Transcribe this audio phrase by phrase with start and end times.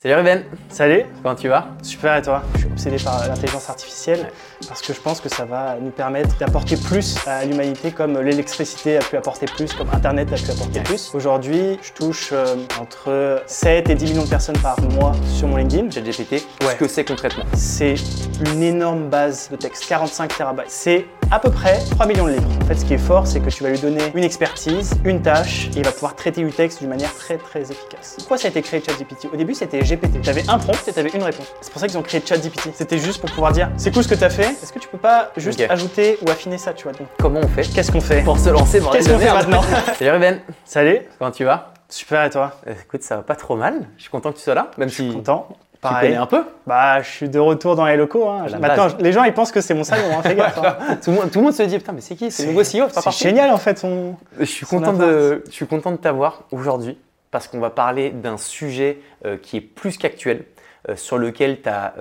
[0.00, 1.66] Salut Ruben, Salut, comment tu vas?
[1.82, 2.44] Super et toi?
[2.54, 4.30] Je suis obsédé par l'intelligence artificielle
[4.68, 8.96] parce que je pense que ça va nous permettre d'apporter plus à l'humanité comme l'électricité
[8.98, 11.10] a pu apporter plus, comme Internet a pu apporter plus.
[11.12, 15.56] Aujourd'hui, je touche euh, entre 7 et 10 millions de personnes par mois sur mon
[15.56, 15.90] LinkedIn.
[15.90, 16.72] ChatGPT, Ouais.
[16.72, 17.44] ce que c'est concrètement?
[17.54, 17.94] C'est
[18.52, 20.66] une énorme base de texte, 45 terabytes.
[20.68, 22.48] C'est à peu près 3 millions de livres.
[22.62, 25.20] En fait, ce qui est fort, c'est que tu vas lui donner une expertise, une
[25.20, 28.14] tâche, et il va pouvoir traiter du texte d'une manière très très efficace.
[28.18, 29.28] Pourquoi ça a été créé ChatGPT?
[29.32, 30.20] Au début, c'était GPT.
[30.22, 31.46] Tu avais un prompt et tu avais une réponse.
[31.60, 32.67] C'est pour ça qu'ils ont créé ChatGPT.
[32.74, 34.88] C'était juste pour pouvoir dire c'est cool ce que tu as fait, est-ce que tu
[34.88, 35.70] peux pas juste Ok.
[35.70, 38.48] ajouter ou affiner ça, tu vois Donc, Comment on fait qu'est-ce qu'on fait pour se
[38.50, 39.62] lancer bordel Qu'est-ce de qu'on fait merde maintenant
[39.98, 43.56] Salut Ruben, Salut, comment tu vas super et toi Euh, Écoute, ça va pas trop
[43.56, 45.48] mal, je suis content que tu sois là, même si Content
[45.80, 46.08] Pareil.
[46.08, 46.42] connais un peu.
[46.66, 48.28] Bah, je suis de retour dans les locaux.
[48.28, 48.46] hein.
[48.50, 48.96] La Maintenant, base.
[48.98, 50.58] les gens ils pensent que c'est mon salon, hein, fais gaffe.
[50.58, 50.76] hein.
[51.02, 52.32] tout, le monde, tout le monde se dit putain mais c'est qui?
[52.32, 53.80] C'est le nouveau CEO, c'est pas C'est parti génial en fait.
[53.84, 54.16] On...
[54.40, 55.08] Je suis Son content appart.
[55.08, 56.98] de, je suis content de t'avoir aujourd'hui
[57.30, 60.44] parce qu'on va parler d'un sujet euh, qui est plus qu'actuel,
[60.88, 61.94] euh, sur lequel tu as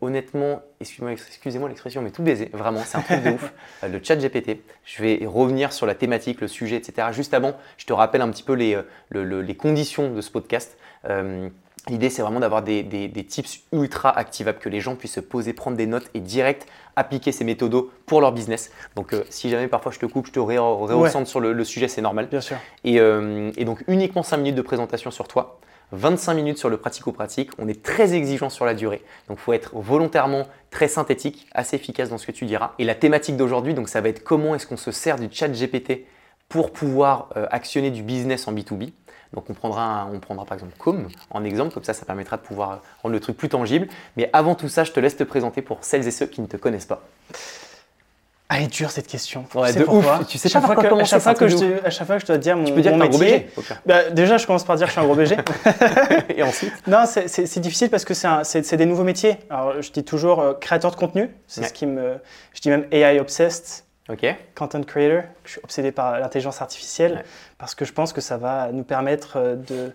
[0.00, 3.52] honnêtement, excusez-moi l'expression, mais tout baisé, vraiment, c'est un truc de ouf,
[3.84, 4.60] euh, le chat GPT.
[4.84, 7.08] Je vais revenir sur la thématique, le sujet, etc.
[7.12, 10.20] Juste avant, je te rappelle un petit peu les, euh, le- le- les conditions de
[10.20, 10.78] ce podcast.
[11.08, 11.48] Euh,
[11.88, 15.20] L'idée, c'est vraiment d'avoir des, des- des tips ultra activables, que les gens puissent se
[15.20, 18.70] poser, prendre des notes et direct appliquer ces méthodos pour leur business.
[18.96, 21.64] Donc, euh, si jamais parfois je te coupe, je te ré- réoriente sur le, le
[21.64, 22.28] sujet, c'est normal.
[22.28, 22.56] Bien sûr.
[22.84, 25.58] Et, euh, et donc, uniquement 5 minutes de présentation sur toi,
[25.92, 27.50] 25 minutes sur le pratico-pratique.
[27.58, 29.02] On est très exigeant sur la durée.
[29.28, 32.72] Donc, il faut être volontairement très synthétique, assez efficace dans ce que tu diras.
[32.78, 35.48] Et la thématique d'aujourd'hui, donc, ça va être comment est-ce qu'on se sert du chat
[35.48, 36.04] GPT
[36.48, 38.92] pour pouvoir euh, actionner du business en B2B.
[39.32, 42.42] Donc on prendra, on prendra par exemple Com en exemple, comme ça ça permettra de
[42.42, 43.86] pouvoir rendre le truc plus tangible.
[44.16, 46.46] Mais avant tout ça, je te laisse te présenter pour celles et ceux qui ne
[46.46, 47.02] te connaissent pas.
[48.52, 49.44] Ah, elle est dure cette question.
[49.54, 50.26] Ouais, Tu sais de pourquoi ouf.
[50.26, 52.22] Tu sais chaque fois que, à chaque fois que je te, à chaque fois que
[52.22, 53.74] je dois dire mon, Tu peux dire que mon t'es un gros métier, BG.
[53.86, 55.36] bah, déjà je commence par dire que je suis un gros BG.
[56.36, 56.72] et ensuite?
[56.88, 59.36] Non, c'est- difficile parce que c'est des nouveaux métiers.
[59.50, 61.68] Alors je dis toujours euh, créateur de contenu, c'est Ouais.
[61.68, 62.16] ce qui me,
[62.52, 63.84] je dis même AI obsessed,
[64.54, 65.22] Content creator.
[65.44, 67.24] Je suis obsédé par l'intelligence artificielle Ouais.
[67.58, 69.92] parce que je pense que ça va nous permettre euh, de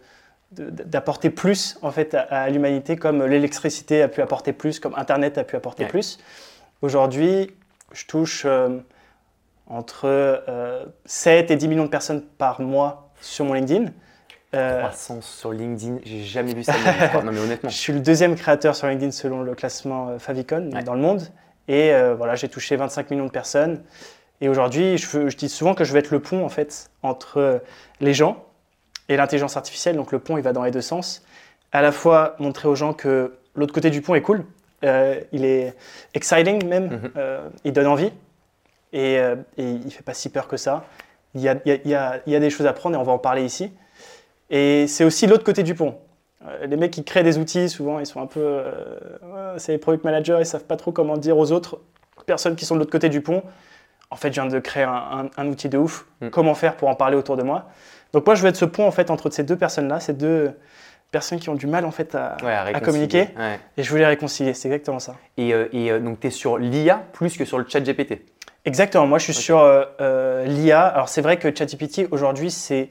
[0.51, 5.37] d'apporter plus en fait à, à l'humanité comme l'électricité a pu apporter plus, comme Internet
[5.37, 5.89] a pu apporter Ouais.
[5.89, 6.17] plus.
[6.81, 7.51] Aujourd'hui,
[7.91, 8.77] je touche euh,
[9.67, 13.91] entre euh, 7 et 10 millions de personnes par mois sur mon LinkedIn.
[14.53, 14.83] Euh,
[15.19, 16.73] sur LinkedIn, j'ai jamais vu ça.
[17.23, 17.69] Non mais honnêtement.
[17.71, 20.83] je suis le deuxième créateur sur LinkedIn selon le classement euh, Favicon Ouais.
[20.83, 21.23] dans le monde.
[21.67, 23.83] Et euh, voilà, j'ai touché 25 millions de personnes.
[24.41, 27.57] Et aujourd'hui, je, dis souvent que je vais être le pont en fait entre euh,
[28.01, 28.43] les gens
[29.09, 29.95] et l'intelligence artificielle.
[29.95, 31.23] Donc le pont, il va dans les deux sens.
[31.71, 34.45] À la fois montrer aux gens que l'autre côté du pont est cool.
[34.83, 35.73] Euh, il est
[36.13, 36.87] exciting même.
[36.87, 37.11] Mhm.
[37.17, 38.11] Euh, il donne envie.
[38.93, 40.85] Et, euh, et il fait pas si peur que ça.
[41.33, 43.11] Y a- il y a- il y a des choses à prendre et on va
[43.11, 43.71] en parler ici.
[44.49, 45.97] Et c'est aussi l'autre côté du pont.
[46.45, 48.39] Euh, Les mecs qui créent des outils, souvent, ils sont un peu.
[48.41, 51.79] euh, c'est les product managers, ils savent pas trop comment dire aux autres
[52.25, 53.43] personnes qui sont de l'autre côté du pont.
[54.11, 56.05] En fait, je viens de créer un, un- un outil de ouf.
[56.21, 56.29] Mm.
[56.29, 57.65] Comment faire pour en parler autour de moi?
[58.13, 60.51] Donc, moi, je vais être ce pont en fait entre ces deux personnes-là, ces deux
[61.11, 62.85] personnes qui ont du mal en fait à, Ouais, à, à réconcilier.
[62.85, 63.27] communiquer.
[63.37, 63.59] Ouais.
[63.77, 64.53] Et je les réconcilier.
[64.53, 65.15] C'est exactement ça.
[65.37, 68.23] Et, euh, et, donc tu es sur l'IA plus que sur le chat GPT.
[68.65, 69.05] Exactement.
[69.07, 70.81] Moi, je suis sur euh, l'IA.
[70.85, 72.89] Alors, c'est vrai que ChatGPT aujourd'hui, c'est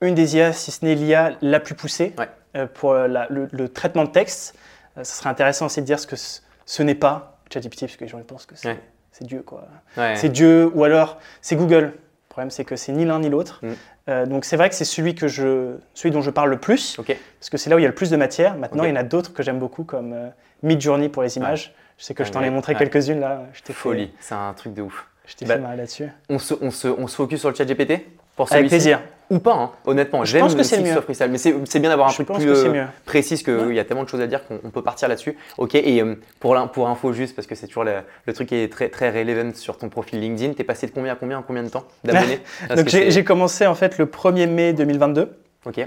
[0.00, 2.28] une des IA, si ce n'est l'IA la plus poussée Ouais.
[2.56, 4.54] Euh, pour la- le, le traitement de texte.
[4.96, 7.96] Euh, ça serait intéressant aussi de dire ce que ce, ce n'est pas ChatGPT, parce
[7.96, 8.78] que les gens pensent que c'est Ouais.
[9.22, 9.66] Dieu, quoi.
[9.96, 10.14] Ouais.
[10.16, 11.84] C'est Dieu, ou alors c'est Google.
[11.86, 11.92] Le
[12.28, 13.58] problème, c'est que c'est ni l'un ni l'autre.
[13.62, 13.68] Mm.
[14.10, 16.96] Euh, donc, c'est vrai que c'est celui, que je, celui dont je parle le plus,
[16.96, 18.54] parce que c'est là où il y a le plus de matière.
[18.56, 20.28] Maintenant, il y en a d'autres que j'aime beaucoup, comme euh,
[20.62, 21.74] Midjourney pour les images.
[21.98, 23.42] Je sais que je t'en ai montré quelques-unes là.
[23.52, 25.06] Je fait- Folie, c'est un truc de ouf.
[25.26, 26.08] Je t'ai Bah, fait mal là-dessus.
[26.30, 28.06] On se, on, se, on se focus sur le chat GPT
[28.46, 29.00] pour Avec plaisir.
[29.30, 30.24] Ou pas, hein, honnêtement.
[30.24, 31.02] Je J'aime pense que c'est aussi le soit mieux.
[31.02, 33.74] freestyle, mais c'est bien d'avoir un Je truc plus que euh, précis, qu'il Ouais.
[33.74, 35.36] y a tellement de choses à dire qu'on on peut partir là-dessus.
[35.58, 38.54] Ok, et euh, pour, pour info juste, parce que c'est toujours le, le truc qui
[38.54, 41.42] est très, très relevant sur ton profil LinkedIn, t'es passé de combien à combien en
[41.42, 42.40] combien de temps d'abonnés
[42.74, 45.30] Donc j'ai commencé en fait le 1er mai 2022.
[45.66, 45.86] Ok,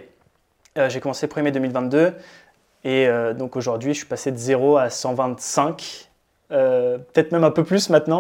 [0.78, 2.14] Euh, j'ai commencé le 1er mai 2022
[2.84, 6.10] et euh, donc aujourd'hui je suis passé de 0 à 125,
[6.52, 8.20] euh, peut-être même un peu plus maintenant.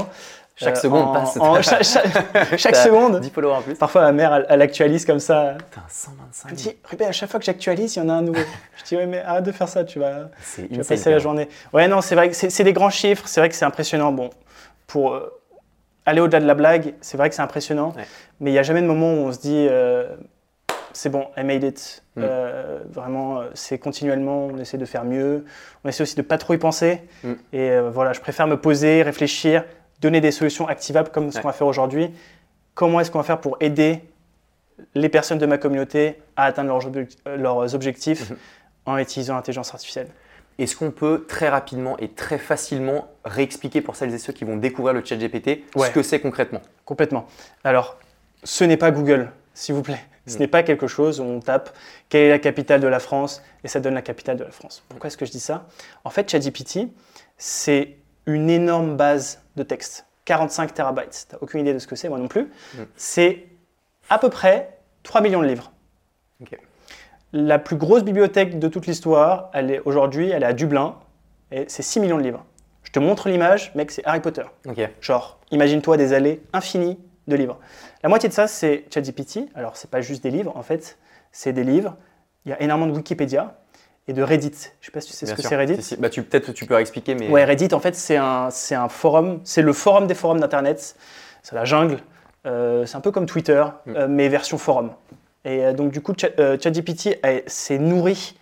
[0.64, 1.38] Chaque Euh, seconde en- passe.
[1.38, 2.06] en- chaque chaque-
[2.58, 3.20] chaque T'as seconde.
[3.20, 3.76] 10 followers en plus.
[3.76, 5.56] Parfois ma mère elle, elle actualise comme ça.
[5.58, 6.72] Putain, 125 Elle me 000.
[6.74, 8.42] dit Ruben à chaque fois que j'actualise il y en a un nouveau.
[8.78, 11.50] je dis ouais mais arrête de faire ça tu vas, tu vas passer la journée.
[11.74, 14.12] Ouais non c'est vrai que c'est des grands chiffres, c'est vrai que c'est impressionnant.
[14.12, 14.30] Bon
[14.88, 15.32] pour euh,
[16.06, 18.04] aller au-delà de la blague, c'est vrai que c'est impressionnant, Ouais.
[18.40, 20.08] mais il n'y a jamais de moment où on se dit euh,
[20.94, 22.04] c'est bon, I made it.
[22.18, 22.22] Mm.
[22.26, 25.46] Euh, vraiment, c'est continuellement, on essaie de faire mieux.
[25.86, 27.02] On essaie aussi de pas trop y penser.
[27.24, 27.34] Mm.
[27.54, 29.64] Et voilà, je préfère me poser, réfléchir,
[30.02, 31.42] donner des solutions activables comme ce Ouais.
[31.44, 32.10] qu'on va faire aujourd'hui.
[32.74, 34.00] Comment est-ce qu'on va faire pour aider
[34.96, 36.88] les personnes de ma communauté à atteindre leurs,
[37.28, 38.38] euh, leurs objectifs Mhm.
[38.88, 40.08] en utilisant l'intelligence artificielle?
[40.60, 44.58] Est-ce qu'on peut très rapidement et très facilement réexpliquer pour celles et ceux qui vont
[44.58, 45.88] découvrir le chat GPT Ouais.
[45.88, 46.62] ce que c'est concrètement?
[46.86, 47.26] Complètement.
[47.64, 47.98] Alors,
[48.44, 50.00] ce n'est pas Google, s'il vous plaît.
[50.28, 50.40] Ce Mm.
[50.40, 51.72] n'est pas quelque chose où on tape
[52.10, 54.84] quelle est la capitale de la France et ça donne la capitale de la France.
[54.90, 55.66] Pourquoi est-ce que je dis ça?
[56.04, 56.90] En fait, ChatGPT,
[57.38, 57.98] c'est
[58.28, 60.06] une énorme base de texte.
[60.26, 61.28] 45 terabytes.
[61.30, 62.44] Tu n'as aucune idée de ce que c'est, moi non plus.
[62.76, 62.84] Mm.
[62.96, 63.46] C'est
[64.10, 65.72] à peu près 3 millions de livres.
[67.34, 70.96] La plus grosse bibliothèque de toute l'histoire, elle est aujourd'hui, elle est à Dublin
[71.52, 72.46] et c'est 6 millions de livres.
[72.84, 74.44] Je te montre l'image, mec, c'est Harry Potter.
[75.00, 77.58] Genre, imagine-toi des allées infinies de livres.
[78.04, 79.50] La moitié de ça, c'est ChatGPT.
[79.56, 80.98] Alors, c'est pas juste des livres, en fait,
[81.32, 81.96] c'est des livres.
[82.46, 83.61] Il y a énormément de Wikipédia
[84.12, 84.52] et de Reddit.
[84.82, 85.82] Je sais pas si tu sais ce que c'est Reddit.
[85.82, 85.96] Si.
[85.96, 88.90] Bah, tu, Peut-être tu peux expliquer, mais Ouais, Reddit, en fait, c'est un, c'est un
[88.90, 90.96] forum, c'est le forum des forums d'Internet.
[91.44, 91.98] C'est la jungle.
[92.46, 93.94] Euh, c'est un peu comme Twitter, Mm.
[93.96, 94.92] euh, mais version forum.
[95.46, 98.38] Et euh, donc, du coup, Chat- ChatGPT s'est nourri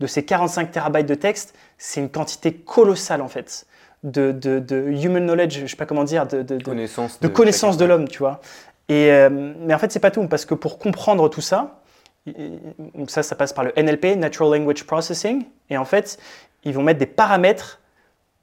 [0.00, 1.54] de ces 45 terabytes de texte.
[1.78, 3.66] C'est une quantité colossale, en fait,
[4.02, 7.84] de, de, de human knowledge, je sais pas comment dire, de, de, de- connaissance de
[7.84, 8.40] l'homme, tu vois.
[8.88, 11.79] Et, mais en fait, c'est pas tout, parce que pour comprendre tout ça,
[12.26, 16.18] donc ça, ça passe par le NLP, Natural Language Processing, et en fait,
[16.64, 17.80] ils vont mettre des paramètres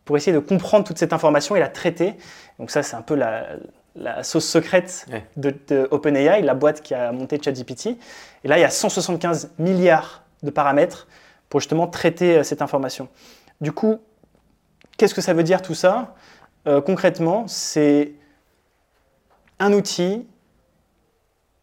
[0.06, 2.15] pour essayer de comprendre toute cette information et la traiter.
[2.59, 3.45] Donc ça, c'est un peu la,
[3.95, 5.25] la sauce secrète Ouais.
[5.35, 7.97] de, de OpenAI, la boîte qui a monté ChatGPT.
[8.44, 11.07] Et là, il y a 175 milliards de paramètres
[11.50, 13.09] pour justement traiter euh, cette information.
[13.62, 14.00] Du coup,
[14.97, 16.15] qu'est-ce que ça veut dire tout ça?
[16.68, 18.13] Euh, Concrètement, c'est
[19.59, 20.25] un outil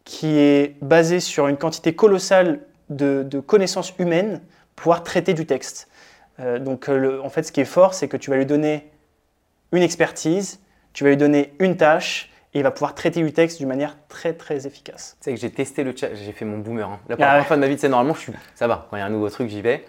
[0.05, 4.41] qui est basé sur une quantité colossale de, de connaissances humaines
[4.75, 5.89] pour pouvoir traiter du texte.
[6.39, 8.45] Euh, donc, euh, le- en fait, ce qui est fort, c'est que tu vas lui
[8.45, 8.89] donner
[9.71, 10.59] une expertise,
[10.93, 13.97] tu vas lui donner une tâche, et il va pouvoir traiter du texte d'une manière
[14.07, 15.17] très très efficace.
[15.19, 16.87] Tu sais que j'ai testé le chat, j'ai fait mon boomer.
[16.89, 16.99] hein.
[17.09, 17.43] La Ah première ouais.
[17.45, 18.87] fois de ma vie, tu sais, normalement, je suis, ça va.
[18.89, 19.83] Quand il y a un nouveau truc, j'y vais.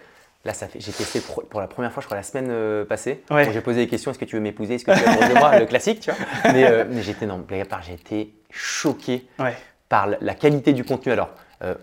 [0.45, 2.85] Là, ça fait, j'ai testé pour, pour la première fois, je crois, la semaine euh,
[2.85, 3.23] passée.
[3.29, 3.45] Ouais.
[3.45, 5.39] Quand j'ai posé des questions, est-ce que tu veux m'épouser, est-ce que tu veux de
[5.39, 6.19] moi, le classique, tu vois.
[6.53, 9.55] Mais, euh, mais j'étais, non, blague à part, été choqué Ouais.
[9.89, 11.11] Par la- qualité du contenu.
[11.11, 11.29] Alors,
[11.63, 11.73] euh,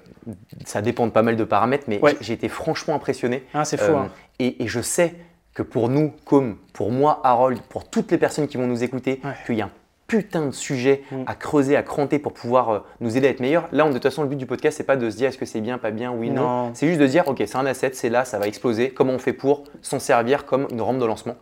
[0.65, 2.17] ça dépend de pas mal de paramètres, mais Ouais.
[2.21, 3.45] j'ai- été franchement impressionné.
[3.55, 3.93] Hein, c'est fou.
[3.93, 4.09] Euh, hein.
[4.39, 5.15] et, et je sais
[5.55, 9.21] que pour nous, comme pour moi, Harold, pour toutes les personnes qui vont nous écouter,
[9.25, 9.31] Ouais.
[9.47, 9.71] qu'il y a un
[10.07, 11.23] putain de sujet Mm.
[11.27, 13.69] à creuser, à cranter pour pouvoir euh, nous aider à être meilleurs.
[13.73, 15.39] Là, on, de toute façon, le but du podcast, c'est pas de se dire est-ce
[15.39, 16.43] que c'est bien, pas bien, oui, non.
[16.43, 16.71] Non.
[16.75, 18.91] C'est juste de dire ok, c'est un asset, c'est là, ça va exploser.
[18.91, 21.37] Comment on fait pour s'en servir comme une rampe de lancement?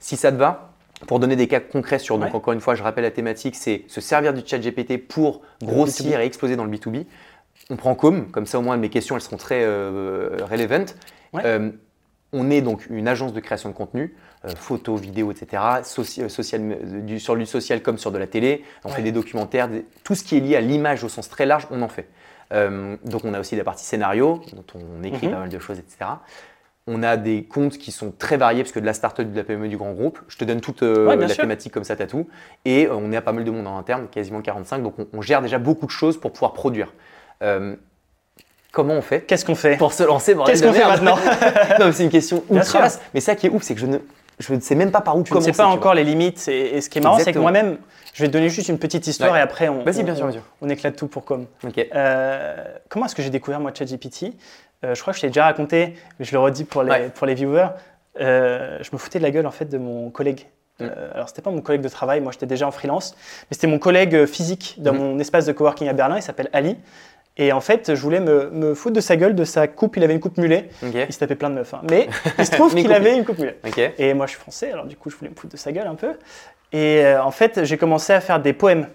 [0.00, 0.71] Si ça te va,
[1.06, 2.34] pour donner des cas concrets sur, donc Ouais.
[2.36, 6.20] encore une fois, je rappelle la thématique, c'est se servir du chat GPT pour grossir
[6.20, 7.06] et exploser dans le B2B.
[7.70, 10.84] On prend Com, comme ça au moins mes questions elles seront très euh, relevant.
[11.32, 11.42] Ouais.
[11.44, 11.70] Euh,
[12.32, 14.14] on est donc une agence de création de contenu,
[14.44, 15.62] euh, photos, vidéos, etc.
[15.82, 18.64] soci- euh, social, euh, du- sur du social comme sur de la télé.
[18.84, 18.96] On Ouais.
[18.96, 21.66] fait des documentaires, des- tout ce qui est lié à l'image au sens très large,
[21.70, 22.08] on en fait.
[23.04, 25.32] Donc on a aussi la partie scénario, dont on écrit Mhm.
[25.32, 26.10] pas mal de choses, etc.
[26.88, 29.44] On a des comptes qui sont très variés, parce que de la start-up, de la
[29.44, 31.42] PME, du grand groupe, je te donne toute euh, Ouais, la sûr.
[31.42, 32.28] thématique comme ça, t'as tout.
[32.64, 35.06] Et euh, on est à pas mal de monde en interne, quasiment 45, donc on,
[35.12, 36.92] on gère déjà beaucoup de choses pour pouvoir produire.
[37.44, 37.76] Euh,
[38.72, 41.16] comment on fait Qu'est-ce qu'on fait pour se lancer Qu'est-ce qu'on fait maintenant
[41.78, 43.00] Non, mais c'est une question ultra vaste.
[43.14, 43.98] Mais ça qui est ouf, c'est que je ne,
[44.40, 45.52] je ne sais même pas par où Je ne commencer.
[45.52, 46.48] sais pas tu encore les limites.
[46.48, 47.78] Et, et ce qui est marrant, c'est que moi-même,
[48.12, 49.38] je vais te donner juste une petite histoire Ouais.
[49.38, 50.42] et après, on, on- bien sûr, bien sûr.
[50.60, 51.46] on éclate tout pour com.
[51.62, 51.86] Ok.
[52.88, 54.32] Comment est-ce que j'ai découvert moi ChatGPT?
[54.82, 57.08] Je crois que je t'ai déjà raconté, mais je le redis pour les, Ouais.
[57.14, 57.68] pour les viewers.
[58.20, 60.46] Euh, je me foutais de la gueule en fait de mon collègue.
[60.80, 60.84] Mm.
[60.84, 63.14] Euh, alors c'était pas mon collègue de travail, moi j'étais déjà en freelance,
[63.50, 64.98] mais c'était mon collègue euh, physique dans Mhm.
[64.98, 66.16] mon espace de coworking à Berlin.
[66.16, 66.76] Il s'appelle Ali.
[67.38, 69.96] Et en fait, je voulais me, me foutre de sa gueule, de sa coupe.
[69.96, 70.68] Il avait une coupe mulet.
[70.82, 71.72] Il se tapait plein de meufs.
[71.72, 71.80] hein.
[71.90, 72.06] Mais
[72.38, 73.56] il se trouve qu'il avait une coupe mulet.
[73.96, 75.86] Et moi, je suis français, alors du coup, je voulais me foutre de sa gueule
[75.86, 76.12] un peu.
[76.72, 78.86] Et euh, en fait, j'ai commencé à faire des poèmes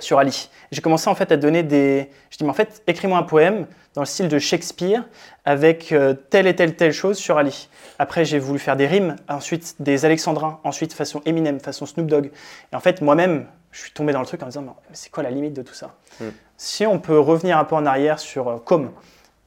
[0.00, 0.48] Sur Ali.
[0.72, 2.08] J'ai commencé en fait à donner des.
[2.30, 5.04] Je dis, mais en fait, écris-moi un poème dans le style de Shakespeare
[5.44, 7.68] avec euh, telle et telle telle chose sur Ali.
[7.98, 12.30] Après, j'ai voulu faire des rimes, ensuite des alexandrins, ensuite façon Eminem, façon Snoop Dogg.
[12.72, 15.10] Et en fait, moi-même, je suis tombé dans le truc en me disant, mais c'est
[15.10, 15.94] quoi la limite de tout ça?
[16.20, 16.24] Mm.
[16.56, 18.88] Si on peut revenir un peu en arrière sur euh,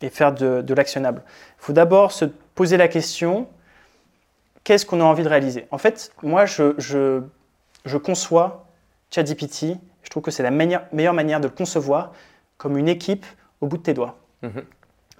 [0.01, 3.47] et faire de, de l'actionnable, il faut d'abord se poser la question
[4.63, 5.67] qu'est-ce qu'on a envie de réaliser?
[5.71, 7.23] En fait, moi, je, je,
[7.85, 8.67] je conçois
[9.09, 12.13] ChatGPT, je trouve que c'est la manière- meilleure manière de le concevoir
[12.57, 13.25] comme une équipe
[13.61, 14.17] au bout de tes doigts.
[14.41, 14.63] Mhm.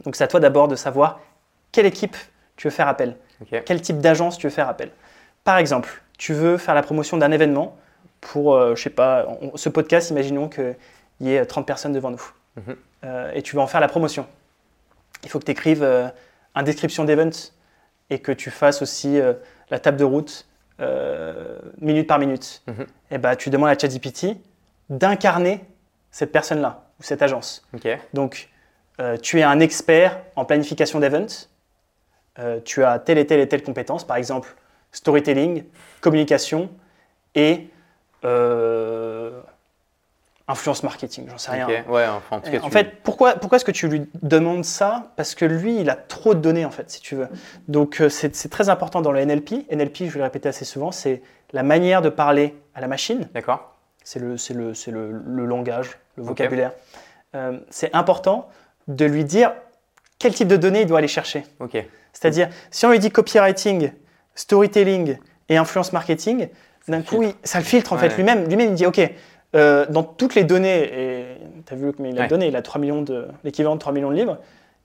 [0.06, 1.20] Donc c'est à toi d'abord de savoir
[1.72, 2.16] quelle équipe
[2.56, 3.16] tu veux faire appel,
[3.66, 4.92] quel type d'agence tu veux faire appel.
[5.44, 7.78] Par exemple, tu veux faire la promotion d'un événement
[8.22, 10.76] pour, euh, je sais pas, on- ce podcast, imaginons qu'il
[11.22, 12.22] y ait 30 personnes devant nous.
[12.58, 12.76] Mhm.
[13.06, 14.28] Euh, et tu veux en faire la promotion.
[15.24, 16.08] Il faut que tu écrives euh,
[16.56, 17.30] un description d'event
[18.10, 19.34] et que tu fasses aussi euh,
[19.70, 20.46] la table de route
[20.82, 22.62] euh, minute par minute.
[22.68, 22.86] Mhm.
[23.12, 24.38] Et bah, tu demandes à ChatGPT
[24.90, 25.64] d'incarner
[26.12, 27.68] cette personne-là ou cette agence.
[28.14, 28.50] Donc,
[29.00, 31.48] euh, tu es un expert en planification d'events,
[32.40, 34.56] euh, tu as telle et telle et telle compétence, par exemple
[34.92, 35.64] storytelling,
[36.02, 36.70] communication
[37.36, 37.70] et
[38.26, 39.40] euh,
[40.48, 41.68] influence marketing, j'en sais rien.
[41.88, 44.66] Ouais, enfin, en tout cas, En tu- fait, pourquoi, pourquoi est-ce que tu lui demandes
[44.66, 45.12] ça?
[45.16, 47.28] Parce que lui, il a trop de données, en fait, si tu veux.
[47.68, 49.68] Donc, c'est c'est très important dans le NLP.
[49.70, 51.22] NLP, je vais le répéter assez souvent, c'est
[51.54, 53.30] la manière de parler à la machine.
[53.34, 53.69] D'accord.
[54.12, 56.72] C'est le, c'est le, c'est le, le langage, le vocabulaire.
[57.36, 58.50] Euh, c'est important
[58.88, 59.52] de lui dire
[60.18, 61.44] quel type de données il doit aller chercher.
[62.12, 63.92] C'est-à-dire, si on lui dit copywriting,
[64.34, 66.48] storytelling et influence marketing,
[66.88, 68.10] d'un coup, il- ça le filtre en Ouais.
[68.10, 68.16] fait.
[68.16, 69.00] Lui-même, lui-même, il dit, OK,
[69.56, 71.38] euh, dans toutes les données, et
[71.68, 72.28] tu as vu combien il a Ouais.
[72.28, 74.40] donné, il a 3 millions de, l'équivalent de 3 millions de livres,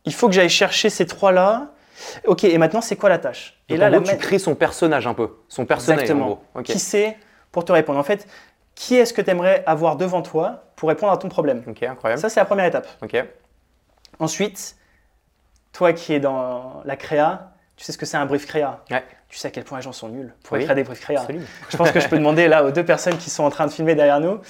[0.05, 1.73] il faut que j'aille chercher ces trois-là.
[2.27, 3.59] OK, et maintenant, c'est quoi la tâche?
[3.71, 5.31] Et Et là, la tu crées son personnage un peu.
[5.49, 6.25] Son personnage, Exactement.
[6.27, 6.43] en gros.
[6.57, 6.65] Ok.
[6.65, 7.17] qui c'est?
[7.53, 8.27] Pour te répondre En fait,
[8.75, 11.63] qui est-ce que tu aimerais avoir devant toi pour répondre à ton problème?
[11.67, 12.21] Ok, incroyable.
[12.21, 12.87] Ça, c'est la première étape.
[13.03, 13.17] Ok.
[14.19, 14.77] Ensuite,
[15.73, 18.81] toi qui es dans la créa, tu sais ce que c'est un brief créa?
[18.91, 19.03] Ouais.
[19.29, 20.61] Tu sais à quel point les gens sont nuls pour Oui.
[20.61, 21.21] écrire des briefs créa.
[21.21, 21.45] Absolument.
[21.69, 23.73] Je pense que je peux demander là aux deux personnes qui sont en train de
[23.73, 24.41] filmer derrière nous.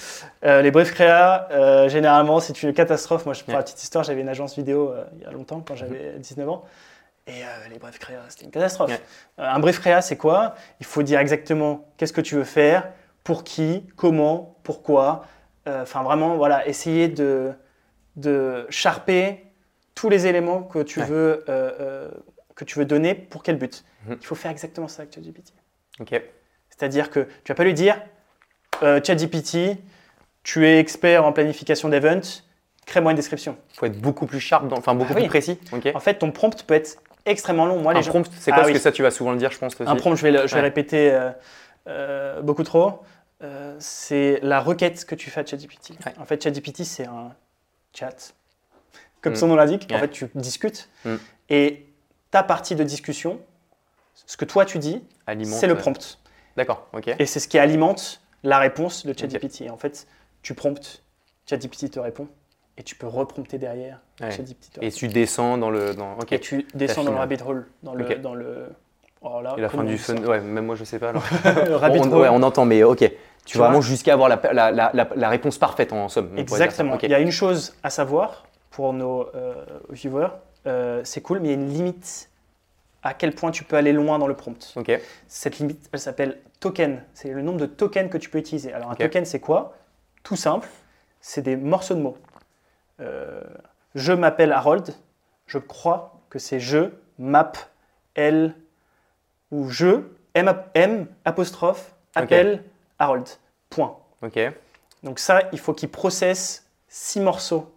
[0.45, 3.25] Euh, les briefs créa, euh, généralement, c'est une catastrophe.
[3.25, 3.55] Moi, je, pour Ouais.
[3.57, 6.47] la petite histoire, j'avais une agence vidéo euh, il y a longtemps, quand j'avais 19
[6.49, 6.63] ans.
[7.27, 7.41] Et
[7.71, 9.01] les briefs créa, c'était une catastrophe.
[9.39, 10.53] Un brief créa, c'est quoi?
[10.79, 12.87] Il faut dire exactement qu'est-ce que tu veux faire,
[13.25, 15.25] pour qui, comment, pourquoi.
[15.67, 17.51] Euh, Enfin, vraiment, voilà, essayer de,
[18.15, 19.43] de charper
[19.95, 21.05] tous les éléments que tu, Ouais.
[21.05, 22.11] veux, euh, euh,
[22.55, 23.83] que tu veux donner pour quel but.
[24.07, 24.17] Mhm.
[24.21, 25.53] Il faut faire exactement ça avec ChatGPT.
[25.99, 26.21] Ok.
[26.69, 27.99] C'est-à-dire que tu vas pas lui dire
[28.81, 29.77] ChatGPT,
[30.43, 32.43] tu es expert en planification d'events,
[32.85, 33.57] crée-moi une description.
[33.73, 35.21] Faut être beaucoup plus sharp, dans- enfin beaucoup Ah oui.
[35.23, 35.59] plus précis.
[35.71, 35.89] Ok.
[35.95, 37.79] En fait, ton prompt peut être extrêmement long.
[37.81, 38.73] Moi, Un les gens- prompt, c'est Ah quoi Parce oui.
[38.73, 39.89] que ça, tu vas souvent le dire, je pense aussi.
[39.89, 40.67] un prompt, je vais le, je vais Ouais.
[40.67, 41.31] répéter euh,
[41.87, 42.99] euh, beaucoup trop.
[43.43, 45.91] Euh, c'est la requête que tu fais à ChatGPT.
[46.05, 46.13] Ouais.
[46.17, 47.35] En fait, ChatGPT, c'est un
[47.93, 48.33] chat.
[49.21, 49.37] Comme Mm.
[49.37, 50.89] son nom l'indique, en fait, tu discutes.
[51.03, 51.15] Mm.
[51.49, 51.85] Et
[52.31, 53.39] ta partie de discussion,
[54.25, 55.03] ce que toi tu dis,
[55.43, 56.19] c'est le prompt.
[56.55, 56.87] D'accord.
[56.93, 57.09] Ok.
[57.19, 59.61] Et c'est ce qui alimente la réponse de ChatGPT.
[59.61, 60.07] Et En fait,
[60.41, 61.03] tu promptes,
[61.49, 62.27] ChatGPT te répond,
[62.77, 63.99] et tu peux reprompter derrière.
[64.21, 64.31] Ouais.
[64.31, 65.93] ChatGPT Et tu descends dans le.
[65.93, 66.17] Dans...
[66.31, 68.21] Et tu descends dans le rabbit hole, dans le, Ok.
[68.21, 68.69] dans le.
[69.25, 70.15] Oh là, Et la fin du fun.
[70.17, 71.09] Ouais, même moi, je sais pas.
[71.09, 71.23] Alors.
[71.83, 72.99] On, ouais, on entend, mais ok.
[72.99, 73.11] Tu,
[73.45, 76.37] Tu vas vraiment jusqu'à avoir la, la, la, la, la réponse parfaite en somme.
[76.37, 76.97] Exactement.
[77.03, 79.53] Il y a une chose à savoir pour nos euh,
[79.89, 80.27] viewers,
[80.67, 82.29] euh, c'est cool, mais il y a une limite
[83.03, 84.73] à quel point tu peux aller loin dans le prompt.
[84.75, 84.99] Ok.
[85.27, 87.03] Cette limite, elle s'appelle token.
[87.13, 88.73] C'est le nombre de tokens que tu peux utiliser.
[88.73, 88.99] Alors un Ok.
[88.99, 89.75] token, c'est quoi?
[90.23, 90.67] Tout simple,
[91.21, 92.17] c'est des morceaux de mots.
[92.99, 93.41] Euh,
[93.93, 94.93] je m'appelle Harold.
[95.45, 96.89] Je crois que c'est je,
[97.19, 97.51] map,
[98.15, 98.55] L,
[99.51, 100.01] ou je,
[100.33, 102.63] M, M apostrophe, appelle
[102.99, 103.27] Harold.
[103.69, 103.97] Point.
[104.21, 104.39] Ok.
[105.03, 107.71] Donc ça, il faut qu'il processe six morceaux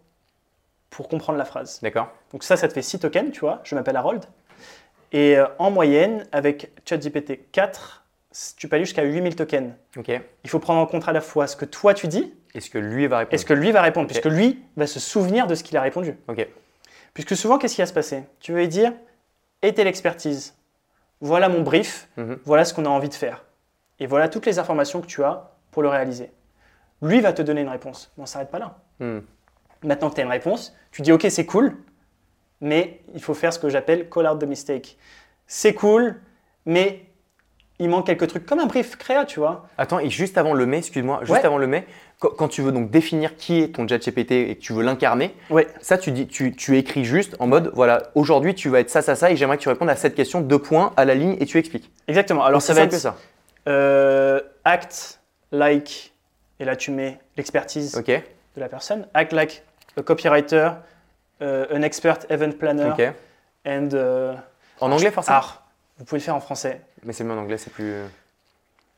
[0.91, 1.81] pour comprendre la phrase.
[1.83, 2.11] D'accord.
[2.33, 3.61] Donc ça, ça te fait 6 tokens, tu vois.
[3.65, 4.25] Je m'appelle Harold.
[5.13, 8.05] Et euh, en moyenne, avec ChatGPT 4,
[8.57, 9.73] tu peux aller jusqu'à 8000 tokens.
[9.97, 10.11] Ok.
[10.45, 12.79] Il faut prendre en compte à la fois ce que toi tu dis Est-ce que
[12.79, 15.55] lui va répondre et ce que lui va répondre, puisque lui va se souvenir de
[15.55, 16.17] ce qu'il a répondu.
[16.29, 16.47] Ok.
[17.15, 18.25] Puisque souvent, qu'est-ce qui va se passer?
[18.41, 18.93] Tu vas lui dire,
[19.63, 20.55] et telle expertise
[21.21, 22.39] Voilà mon brief, Mhm.
[22.45, 23.45] voilà ce qu'on a envie de faire.
[23.99, 26.31] Et voilà toutes les informations que tu as pour le réaliser.
[27.03, 28.79] Lui va te donner une réponse, mais on ne s'arrête pas là.
[29.01, 29.21] Hmm.
[29.85, 31.77] Maintenant que tu as une réponse, tu dis ok c'est cool,
[32.61, 34.99] mais il faut faire ce que j'appelle call out the mistake.
[35.47, 36.21] C'est cool,
[36.67, 37.05] mais
[37.81, 39.67] il manque quelques trucs, comme un brief créa, tu vois.
[39.79, 41.45] Attends, et juste avant le mais, excuse-moi, juste Ouais.
[41.47, 41.87] avant le mais,
[42.19, 45.69] quand, tu veux donc définir qui est ton ChatGPT et que tu veux l'incarner, Ouais.
[45.81, 49.03] ça tu dis, tu, tu écris juste en mode voilà, aujourd'hui tu vas être ça,
[49.03, 51.37] ça, ça, et j'aimerais que tu répondes à cette question deux points à la ligne
[51.41, 51.91] et tu expliques.
[52.09, 52.45] Exactement.
[52.45, 53.17] Alors ça va être que ça.
[53.69, 55.21] euh, act
[55.53, 56.13] like,
[56.59, 58.21] et là tu mets l'expertise de
[58.61, 59.07] la personne.
[59.15, 59.63] Act like
[59.97, 60.71] a copywriter,
[61.43, 63.13] euh, an expert event planner, Ok.
[63.67, 64.35] and euh,
[64.81, 65.37] En anglais forcément.
[65.39, 65.65] art.
[65.99, 66.81] Vous pouvez le faire en français.
[67.05, 67.93] Mais c'est mieux en anglais, c'est plus.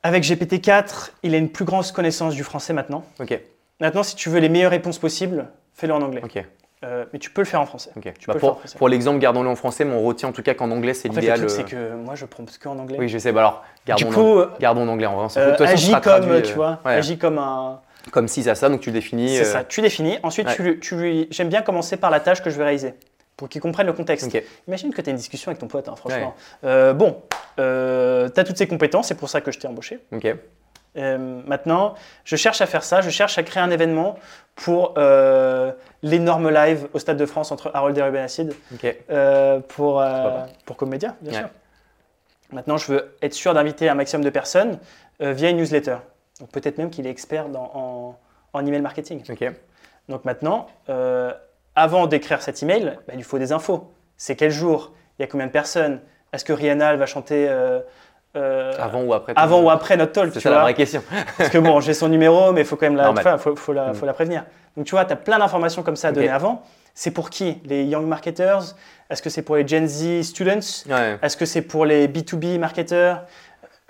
[0.03, 3.05] Avec GPT-4, il a une plus grande connaissance du français maintenant.
[3.21, 3.39] Ok.
[3.81, 6.23] Maintenant, si tu veux les meilleures réponses possibles, fais-le en anglais.
[6.25, 6.43] Ok.
[6.83, 7.91] Euh, mais tu peux le faire en français.
[7.97, 8.13] Ok.
[8.19, 8.79] Tu Bah, peux le faire en pour français.
[8.79, 11.13] pour l'exemple, gardons-le en français, mais on retient en tout cas qu'en anglais c'est En
[11.13, 11.39] fait, le l'idéal.
[11.47, 12.97] truc, euh, c'est que moi, je prompte que en anglais.
[12.99, 13.33] Oui, je sais.
[13.33, 14.59] Bah alors, du gardons, coup, en...
[14.59, 15.07] gardons en anglais.
[15.07, 16.95] Va s'en euh, agis comme, traduit, tu euh, vois, ouais.
[16.95, 17.81] agis comme un...
[18.13, 19.37] Comme si ça, ça, donc tu le définis.
[19.37, 20.19] C'est euh, ça, tu définis.
[20.23, 20.55] Ensuite, ouais.
[20.57, 21.29] tu tu lui...
[21.31, 22.95] j'aime bien commencer par la tâche que je vais réaliser,
[23.41, 24.37] pour qu'il comprenne le contexte.
[24.69, 26.35] Imagine que tu as une discussion avec ton pote, hein, franchement.
[26.63, 27.23] Euh, bon,
[27.57, 29.99] tu as toutes ces compétences, c'est pour ça que je t'ai embauché.
[30.97, 31.95] Euh, maintenant,
[32.25, 34.19] je cherche à faire ça, je cherche à créer un événement
[34.57, 38.95] pour euh, l'énorme live au Stade de France entre Harold et Ruben Acid Ok.
[39.09, 41.39] euh, pour, euh, pour Comédia, bien Ouais.
[41.39, 41.49] sûr.
[42.53, 44.79] Maintenant, je veux être sûr d'inviter un maximum de personnes
[45.23, 45.97] euh, via une newsletter.
[46.41, 48.19] Donc peut-être même qu'il est expert dans, en,
[48.53, 49.23] en email marketing.
[50.11, 51.33] Donc maintenant, euh,
[51.81, 53.91] avant d'écrire cet email, bah, il lui faut des infos.
[54.17, 54.93] C'est quel jour?
[55.19, 56.01] Il y a combien de personnes?
[56.33, 57.81] Est-ce que Rihanna elle va chanter euh,
[58.37, 61.03] euh, Avant ou après avant ou après notre talk C'est la vraie question.
[61.39, 63.27] Parce que bon, j'ai son numéro, mais il faut quand même la, Normal.
[63.27, 63.95] enfin, faut, faut la, Mm.
[63.95, 64.45] faut la prévenir.
[64.77, 66.63] Donc tu vois, tu as plein d'informations comme ça à donner avant.
[66.95, 67.59] C'est pour qui?
[67.65, 68.77] Les young marketers?
[69.09, 70.85] Est-ce que c'est pour les Gen Z students?
[70.89, 71.19] Ouais.
[71.23, 73.25] Est-ce que c'est pour les B2B marketeurs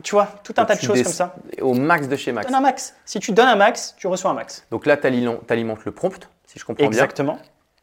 [0.02, 1.34] Tu vois, tout un Donc, tas de choses comme ça.
[1.60, 2.46] Au max de chez max.
[2.46, 2.94] Donne un max.
[3.04, 4.64] Si tu donnes un max, tu reçois un max.
[4.70, 6.88] Donc là, tu alimentes le prompt, si je comprends bien.
[6.88, 7.38] Exactement.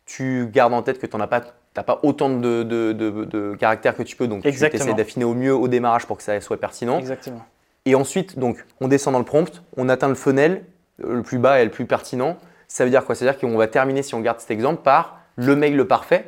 [0.08, 1.42] Tu gardes en tête que tu n'as pas,
[1.76, 4.84] t'as pas autant de, de- de- de caractères que tu peux, donc Exactement.
[4.84, 6.98] tu essaies d'affiner au mieux au démarrage pour que ça soit pertinent.
[6.98, 7.46] Exactement.
[7.86, 10.64] Et ensuite, donc, on descend dans le prompt, on atteint le funnel,
[11.04, 12.38] euh, le plus bas et le plus pertinent.
[12.70, 13.16] Ça veut dire quoi?
[13.16, 15.86] Ça veut dire qu'on va terminer, si on garde cet exemple, par le mail le
[15.88, 16.26] parfait.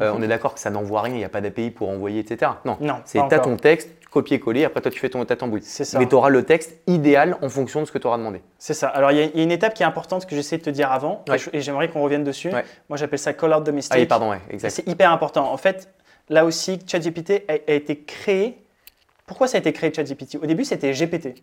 [0.00, 0.18] Euh, Mhm.
[0.18, 2.52] On est d'accord que ça n'envoie rien, il n'y a pas d'API pour envoyer, etc.
[2.64, 3.42] Non, Non, c'est encore.
[3.42, 5.62] ton texte, copier-coller, après toi tu fais ton t'as bruit.
[5.64, 5.98] C'est ça.
[5.98, 8.42] Mais tu auras le texte idéal en fonction de ce que tu auras demandé.
[8.58, 8.88] C'est ça.
[8.88, 10.62] Alors, il y, a- il y a une étape qui est importante que j'essaie de
[10.62, 11.38] te dire avant, et Ouais.
[11.38, 12.48] je- et j'aimerais qu'on revienne dessus.
[12.52, 12.64] Ouais.
[12.88, 13.98] Moi, j'appelle ça call out the Ah mistake.
[14.00, 14.70] oui, pardon, ouais, exact.
[14.70, 15.52] C'est hyper important.
[15.52, 15.88] En fait,
[16.28, 18.64] là aussi, ChatGPT a, a été créé.
[19.26, 20.36] Pourquoi ça a été créé ChatGPT?
[20.42, 21.34] Au début, c'était GPT.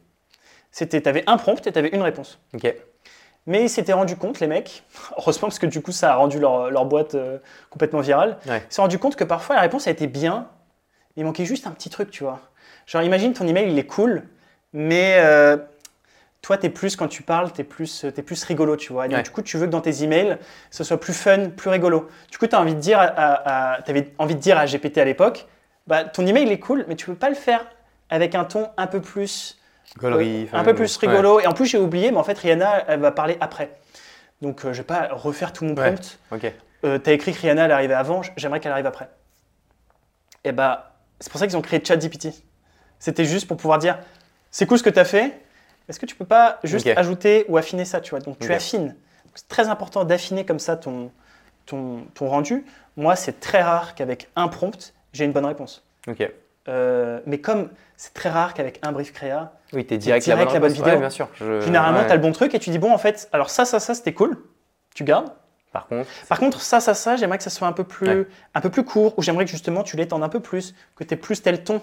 [0.72, 2.40] C'était, tu avais un prompt et tu avais une réponse.
[2.54, 2.74] Ok.
[3.46, 4.84] Mais ils s'étaient rendu compte, les mecs,
[5.18, 7.38] heureusement parce que du coup, ça a rendu leur, leur boîte euh,
[7.70, 8.38] complètement virale.
[8.46, 8.58] Ouais.
[8.58, 10.50] Ils se sont rendu compte que parfois la réponse a été bien,
[11.16, 12.42] mais il manquait juste un petit truc, tu vois.
[12.88, 14.24] Genre, imagine ton email, il est cool,
[14.74, 15.58] mais euh,
[16.42, 19.08] toi, tu es plus, quand tu parles, tu es plus, t'es plus rigolo, tu vois.
[19.08, 19.24] Donc, Ouais.
[19.24, 20.38] du coup, tu veux que dans tes emails,
[20.72, 22.08] ce soit plus fun, plus rigolo.
[22.32, 24.66] Du coup, tu as envie de dire à, à- à- t'avais envie de dire à
[24.66, 25.48] GPT à l'époque,
[25.86, 27.66] bah, ton email, il est cool, mais tu peux pas le faire
[28.10, 29.58] avec un ton un peu plus
[29.98, 31.08] Gaulerie, un enfin, peu plus ouais.
[31.10, 31.40] rigolo.
[31.42, 33.72] Et en plus, j'ai oublié, mais en fait, Rihanna, elle va parler après.
[34.42, 35.92] Donc, euh, je vais pas refaire tout mon Ouais.
[35.94, 36.20] prompt.
[36.32, 36.54] Ok.
[36.86, 39.10] Euh, T'as écrit que Rihanna, elle arrivait avant, j'aimerais qu'elle arrive après.
[40.44, 42.30] Et bah, c'est pour ça qu'ils ont créé ChatGPT.
[43.00, 44.00] C'était juste pour pouvoir dire,
[44.52, 45.40] c'est cool ce que tu as fait,
[45.90, 48.20] est-ce que tu peux pas juste ajouter ou affiner ça, tu vois?
[48.20, 48.96] Donc, tu affines.
[49.36, 51.12] C'est très important d'affiner comme ça ton,
[51.66, 52.66] ton, ton rendu.
[52.96, 55.84] Moi, c'est très rare qu'avec un prompt, j'ai une bonne réponse.
[56.08, 56.28] Ok.
[56.68, 60.46] Euh, mais comme c'est très rare qu'avec un brief créa, Oui, t'es direct, direct la
[60.46, 60.78] bonne, la bonne réponse.
[60.78, 60.94] vidéo.
[60.96, 61.30] Ouais, bien sûr.
[61.36, 62.06] Je- Généralement, ouais.
[62.08, 63.94] tu as le bon truc et tu dis, bon, en fait, alors ça, ça, ça,
[63.94, 64.38] c'était cool.
[64.96, 65.30] Tu gardes.
[65.72, 68.28] Par contre, Par contre, ça, ça, ça, j'aimerais que ça soit un peu plus, Ouais.
[68.56, 71.14] un peu plus court, ou j'aimerais que justement tu l'étendes un peu plus, que tu
[71.14, 71.82] aies plus tel ton.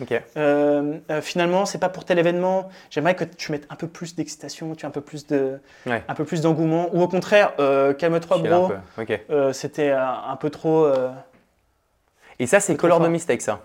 [0.00, 0.22] Ok.
[0.36, 2.68] Euh, euh, finalement, c'est pas pour tel événement.
[2.90, 6.02] J'aimerais que tu mettes un peu plus d'excitation, tu aies un peu plus de, Ouais.
[6.08, 8.72] un peu plus d'engouement, ou au contraire, euh, calme-toi, bro.
[9.30, 11.10] Euh, c'était un, un peu trop euh,
[12.38, 13.60] Et ça, c'est color de mistake, ça.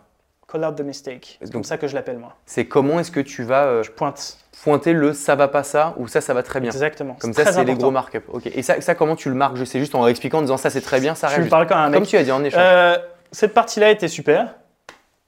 [0.53, 1.37] out the mistake.
[1.41, 2.33] C'est comme ça que je l'appelle moi.
[2.45, 4.37] C'est comment est-ce que tu vas euh, Pointe.
[4.63, 6.71] pointer le ça va pas ça ou ça, ça va très bien?
[6.71, 7.15] Exactement.
[7.19, 8.23] Comme ça, c'est les gros markups.
[8.29, 8.45] Ok.
[8.47, 9.57] Et ça, ça, comment tu le marques?
[9.57, 11.43] Je sais juste en expliquant, en disant ça, c'est très bien, ça Tu reste.
[11.43, 11.93] lui parles quand même.
[11.93, 12.61] Comme tu as dit en échange.
[12.63, 12.97] Euh,
[13.33, 14.55] cette partie-là était super.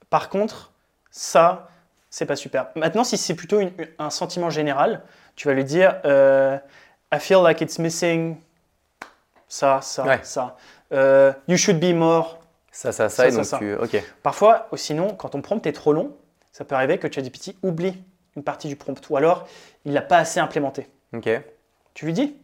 [0.09, 0.71] Par contre,
[1.11, 1.69] ça,
[2.09, 2.67] c'est pas super.
[2.75, 5.01] Maintenant, si c'est plutôt une- un sentiment général,
[5.35, 6.57] tu vas lui dire euh,
[7.13, 8.37] I feel like it's missing
[9.47, 10.19] ça, ça, Ouais.
[10.23, 10.57] ça.
[10.91, 12.39] Euh, you should be more.
[12.71, 13.57] Ça, ça, ça, ça, et ça, donc ça.
[13.59, 13.73] tu.
[13.75, 14.03] Ok.
[14.23, 16.15] Parfois, sinon, quand ton prompt est trop long,
[16.51, 18.01] ça peut arriver que ChatGPT oublie
[18.35, 19.47] une partie du prompt ou alors
[19.85, 20.87] il l'a pas assez implémenté.
[21.13, 21.29] Ok.
[21.93, 22.35] Tu lui dis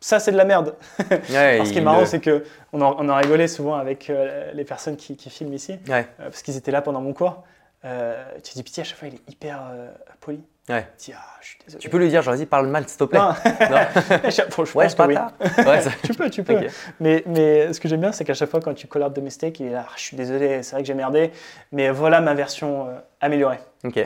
[0.00, 0.76] ça c'est de la merde.
[1.30, 4.08] Ouais, Alors, ce qui est marrant, c'est que on en, on en rigolait souvent avec
[4.08, 5.78] euh, les personnes qui, qui filment ici.
[5.88, 6.06] Ouais.
[6.20, 7.44] Euh, parce qu'ils étaient là pendant mon cours.
[7.84, 9.88] Euh, ChatGPT, à chaque fois, il est hyper euh,
[10.20, 10.40] poli.
[10.68, 10.88] Ouais.
[10.98, 11.80] Il dit Ah, je suis désolé.
[11.80, 13.18] Tu peux lui dire, genre, vas-y, parle mal, s'il te plaît.
[13.20, 13.28] Non.
[13.28, 13.34] Non.
[14.30, 15.14] Je Ouais, oui.
[15.14, 15.32] bâtard.
[15.58, 16.58] Ouais, ça- Tu peux, tu peux.
[16.98, 19.60] Mais, mais ce que j'aime bien, c'est qu'à chaque fois, quand tu collardes de mistake,
[19.60, 21.30] il est là Ah, Je suis désolé, c'est vrai que j'ai merdé,
[21.70, 23.60] mais voilà ma version euh, améliorée.
[23.84, 24.00] Ok.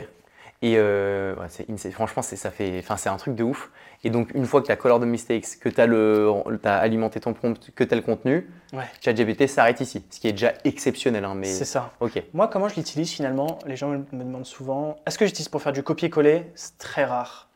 [0.63, 1.91] Et euh, ouais, c'est insane.
[1.91, 3.71] franchement, c'est, ça fait, c'est un truc de ouf.
[4.03, 7.33] Et donc, une fois que tu as color the mistakes, que tu as, alimenté ton
[7.33, 8.83] prompt, que tu as le contenu, Ouais.
[9.03, 10.03] ChatGPT s'arrête ici.
[10.11, 11.25] Ce qui est déjà exceptionnel.
[11.25, 11.47] hein, mais...
[11.47, 11.91] C'est ça.
[11.99, 12.21] Ok.
[12.33, 13.57] Moi, comment je l'utilise finalement?
[13.65, 16.45] Les gens me demandent souvent est-ce que j'utilise pour faire du copier-coller?
[16.55, 17.49] C'est très rare.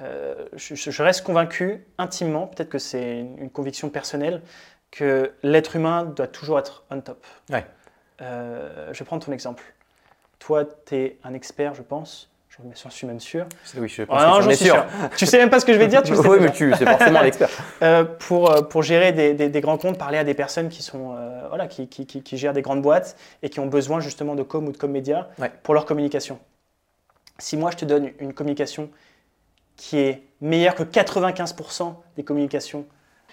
[0.00, 4.42] Euh, je, je- je reste convaincu intimement, peut-être que c'est une, une conviction personnelle,
[4.90, 7.26] que l'être humain doit toujours être on top.
[7.50, 7.66] Ouais.
[8.22, 9.62] Euh, je vais prendre ton exemple.
[10.38, 12.30] Toi, tu es un expert, je pense.
[12.74, 13.46] Je suis même sûr.
[13.76, 14.74] Oui, je pense Ah non, que suis sûr.
[14.74, 14.84] sûr.
[15.16, 16.26] tu sais même pas ce que je vais dire, tu sais.
[16.28, 17.48] oui, mais tu, c'est forcément l'expert.
[17.82, 20.82] Euh, pour, euh, pour gérer des, des- des grands comptes, parler à des personnes qui,
[20.82, 24.00] sont, euh, voilà, qui, qui- qui- qui gèrent des grandes boîtes et qui ont besoin
[24.00, 25.52] justement de com ou de com média Ouais.
[25.62, 26.40] pour leur communication.
[27.38, 28.90] Si moi je te donne une communication
[29.76, 32.86] qui est meilleure que 95% des communications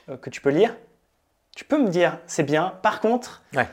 [0.09, 0.75] euh, que tu peux lire,
[1.55, 2.73] tu peux me dire c'est bien.
[2.83, 3.67] Par contre, Ouais.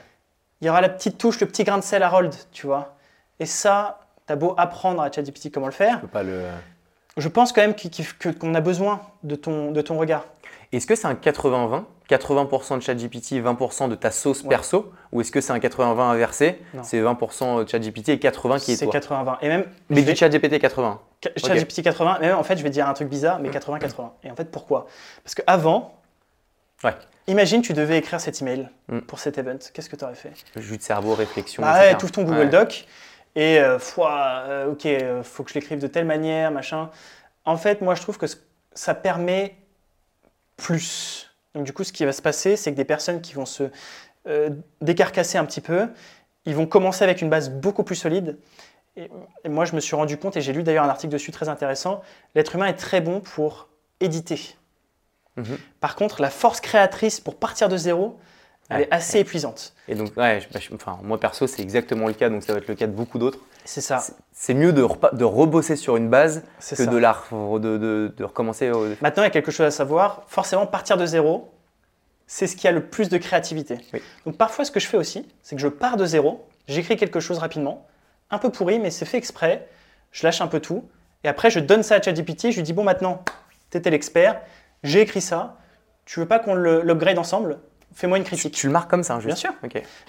[0.62, 2.95] il y aura la petite touche, le petit grain de sel à Harold, tu vois.
[3.38, 3.99] Et ça,
[4.37, 6.42] beau apprendre à ChatGPT comment le faire, Je peux pas le...
[7.16, 7.75] je pense quand même
[8.40, 10.25] qu'on a besoin de ton, de ton regard.
[10.73, 14.49] Est-ce que c'est un 80-20 80% de ChatGPT, 20% de ta sauce Ouais.
[14.51, 14.92] perso?
[15.12, 16.61] Ou est-ce que c'est un 80-20 inversé?
[16.83, 19.38] C'est 20% de ChatGPT et 80 qui est, C'est toi 80-20.
[19.40, 21.01] Et même, Mais vais- du ChatGPT 80.
[21.23, 24.11] Ca- ChatGPT 80, mais même en fait, je vais dire un truc bizarre, mais 80-80.
[24.25, 24.87] Et en fait, pourquoi?
[25.25, 25.95] Parce qu'avant,
[26.85, 26.95] Ouais.
[27.29, 28.99] Imagine, tu devais écrire cet email Mm.
[29.03, 29.57] pour cet event.
[29.73, 30.33] Qu'est-ce que tu aurais fait?
[30.57, 31.62] Jus de cerveau, réflexion.
[31.62, 32.49] Bah ouais, tout ton Google Ouais.
[32.49, 32.87] Doc
[33.35, 36.90] et euh, foi, euh, ok, euh, faut que je l'écrive de telle manière, machin.
[37.45, 38.27] En fait, moi, je trouve que
[38.73, 39.57] ça permet
[40.57, 41.35] plus.
[41.55, 43.64] Donc, du coup, ce qui va se passer, c'est que des personnes qui vont se
[44.29, 45.88] euh, décarcasser un petit peu,
[46.45, 48.38] ils vont commencer avec une base beaucoup plus solide.
[48.97, 49.11] Et,
[49.45, 51.49] et moi, je me suis rendu compte, et j'ai lu d'ailleurs un article dessus très
[51.49, 52.03] intéressant,
[52.35, 53.68] l'être humain est très bon pour
[54.01, 54.57] éditer.
[55.37, 55.59] Mhm.
[55.81, 58.18] Par contre, la force créatrice pour partir de zéro,
[58.73, 58.83] elle Ouais.
[58.85, 59.75] est assez épuisante.
[59.89, 62.53] Et donc, ouais, je- bah, je- enfin, moi perso, c'est exactement le cas, donc ça
[62.53, 63.39] va être le cas de beaucoup d'autres.
[63.65, 64.03] C'est ça.
[64.33, 66.87] C'est- mieux de, rebosser sur une base que ça.
[66.87, 68.71] de, la, re- de, de, de recommencer.
[68.71, 70.23] au- Maintenant, il y a quelque chose à savoir.
[70.27, 71.53] Forcément, partir de zéro,
[72.27, 73.79] c'est ce qui a le plus de créativité.
[73.93, 74.03] Oui.
[74.27, 77.21] Donc parfois, ce que je fais aussi, c'est que je pars de zéro, j'écris quelque
[77.21, 77.87] chose rapidement,
[78.31, 79.69] un peu pourri, mais c'est fait exprès,
[80.11, 80.85] je lâche un peu tout,
[81.25, 83.23] et après, je donne ça à ChatGPT, je lui dis, bon, maintenant,
[83.71, 84.41] t'étais l'expert,
[84.83, 85.59] j'ai écrit ça,
[86.05, 87.59] tu veux pas qu'on l'upgrade ensemble?
[87.94, 88.55] Fais-moi une critique.
[88.55, 89.52] tu le marques comme ça, juste Bien sûr.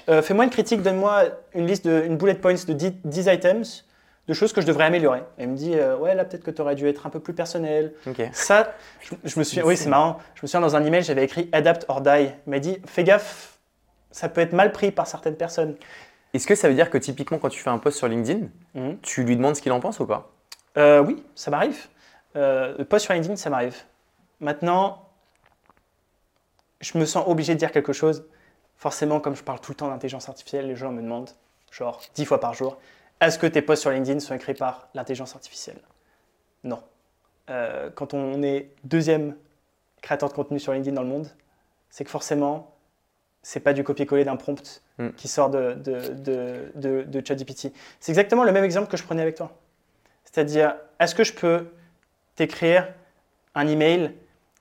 [0.10, 3.86] Euh, Fais-moi une critique, donne-moi une liste, de, une bullet points de 10, 10 items
[4.28, 5.22] de choses que je devrais améliorer.
[5.38, 7.34] Il me dit, euh, ouais, là, peut-être que tu aurais dû être un peu plus
[7.34, 7.94] personnel,
[8.32, 10.18] ça, je, je me suis, oui, c'est marrant.
[10.36, 12.30] Je me souviens dans un email, j'avais écrit adapt or die.
[12.48, 13.58] Il m'a dit, fais gaffe,
[14.12, 15.76] ça peut être mal pris par certaines personnes.
[16.34, 18.98] Est-ce que ça veut dire que typiquement, quand tu fais un post sur LinkedIn, Mhm.
[19.02, 20.32] tu lui demandes ce qu'il en pense ou pas?
[20.78, 21.88] Euh, oui, ça m'arrive.
[22.36, 23.76] Le post sur LinkedIn, ça m'arrive.
[24.40, 25.03] Maintenant,
[26.84, 28.26] je me sens obligé de dire quelque chose.
[28.78, 31.30] Forcément, comme je parle tout le temps d'intelligence artificielle, les gens me demandent,
[31.72, 32.78] genre dix fois par jour,
[33.22, 35.80] est-ce que tes posts sur LinkedIn sont écrits par l'intelligence artificielle?
[36.64, 36.84] Non.
[37.50, 39.36] Euh, quand on est deuxième
[40.02, 41.30] créateur de contenu sur LinkedIn dans le monde,
[41.90, 42.76] c'est que forcément,
[43.42, 45.10] c'est pas du copier-coller d'un prompt Mm.
[45.14, 47.74] qui sort de, de, de, de, de ChatGPT.
[48.00, 49.52] C'est exactement le même exemple que je prenais avec toi.
[50.24, 51.68] C'est-à-dire, est-ce que je peux
[52.36, 52.94] t'écrire
[53.56, 54.14] un email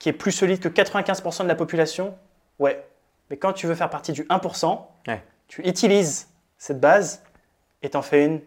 [0.03, 2.17] qui est plus solide que 95% de la population
[2.59, 2.85] Ouais.
[3.31, 5.23] Mais quand tu veux faire partie du 1%, Ouais.
[5.47, 6.27] tu utilises
[6.59, 7.23] cette base
[7.83, 8.41] et t'en fais une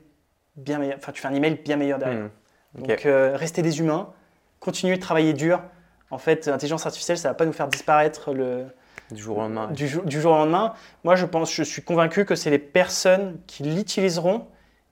[0.58, 0.98] bien meilleure.
[0.98, 2.26] Enfin, tu fais un email bien meilleur derrière.
[2.78, 2.88] Ok.
[2.88, 4.10] Donc, euh, restez des humains,
[4.60, 5.62] continuez de travailler dur.
[6.12, 8.66] En fait, l'intelligence artificielle, ça va pas nous faire disparaître le,
[9.12, 9.68] Du jour au lendemain.
[9.72, 10.74] du, jour, du jour au lendemain.
[11.06, 14.46] Moi, je pense, je suis convaincu que c'est les personnes qui l'utiliseront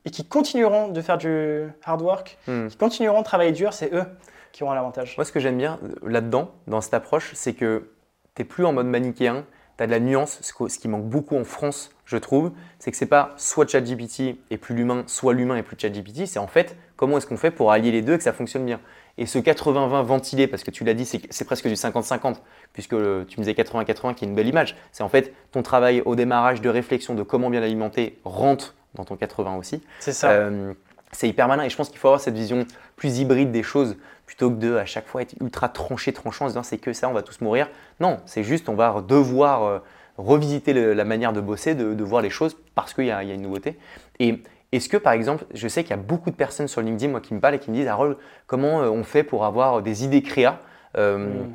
[0.05, 2.69] et qui continueront de faire du hard work, Mhm.
[2.69, 4.05] qui continueront de travailler dur, c'est eux
[4.53, 5.17] qui auront l'avantage.
[5.17, 7.89] Moi, ce que j'aime bien euh, là-dedans, dans cette approche, c'est que
[8.35, 9.45] tu n'es plus en mode manichéen,
[9.77, 10.39] tu as de la nuance.
[10.41, 14.57] Ce, qui manque beaucoup en France, je trouve, c'est que c'est pas soit ChatGPT et
[14.57, 16.27] plus l'humain, soit l'humain et plus ChatGPT.
[16.27, 18.65] C'est en fait comment est-ce qu'on fait pour allier les deux et que ça fonctionne
[18.65, 18.79] bien.
[19.17, 22.37] Et ce 80-20 ventilé, parce que tu l'as dit, c'est c'est presque du 50-50,
[22.73, 24.75] puisque euh, tu me disais 80-80 qui est une belle image.
[24.91, 29.05] C'est en fait ton travail au démarrage de réflexion de comment bien l'alimenter rentre dans
[29.05, 29.81] ton 80 aussi.
[29.99, 30.29] C'est ça.
[30.29, 30.73] Euh,
[31.13, 33.97] c'est hyper malin et je pense qu'il faut avoir cette vision plus hybride des choses
[34.25, 36.93] plutôt que de à chaque fois être ultra tranché, tranchant en se disant c'est que
[36.93, 37.69] ça, on va tous mourir.
[37.99, 39.79] Non, c'est juste on va devoir euh,
[40.17, 43.11] revisiter le- la manière de bosser, de, de voir les choses parce qu'il y, y
[43.11, 43.77] a une nouveauté.
[44.19, 47.11] Et est-ce que par exemple, je sais qu'il y a beaucoup de personnes sur LinkedIn
[47.11, 49.81] moi, qui me parlent et qui me disent Harold, comment euh, on fait pour avoir
[49.81, 50.59] des idées créa
[50.97, 51.53] euh, Mm.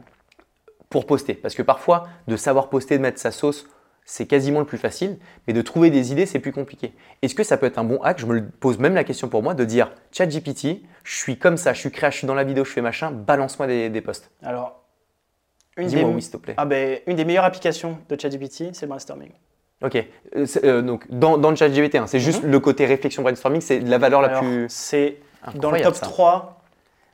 [0.90, 1.34] pour poster?
[1.34, 3.66] Parce que parfois, de savoir poster, de mettre sa sauce,
[4.04, 6.94] c'est quasiment le plus facile, mais de trouver des idées, c'est plus compliqué.
[7.20, 8.18] Est-ce que ça peut être un bon hack?
[8.18, 11.72] Je me pose même la question pour moi de dire ChatGPT, je suis comme ça,
[11.72, 14.30] je suis créa, je suis dans la vidéo, je fais machin, balance-moi des, des posts.
[14.42, 14.82] Alors,
[15.78, 16.54] une des, Dis-moi oui, s'il te plaît.
[16.58, 19.30] ah ben, une des meilleures applications de ChatGPT, c'est le brainstorming.
[19.82, 19.96] Ok.
[20.36, 23.80] Euh, euh, donc, dans, dans le ChatGPT, hein, c'est juste le côté réflexion brainstorming, c'est
[23.80, 24.48] la valeur la Mhm.
[24.66, 24.66] Plus.
[24.68, 25.16] c'est
[25.54, 26.04] dans le top ça.
[26.04, 26.62] 3.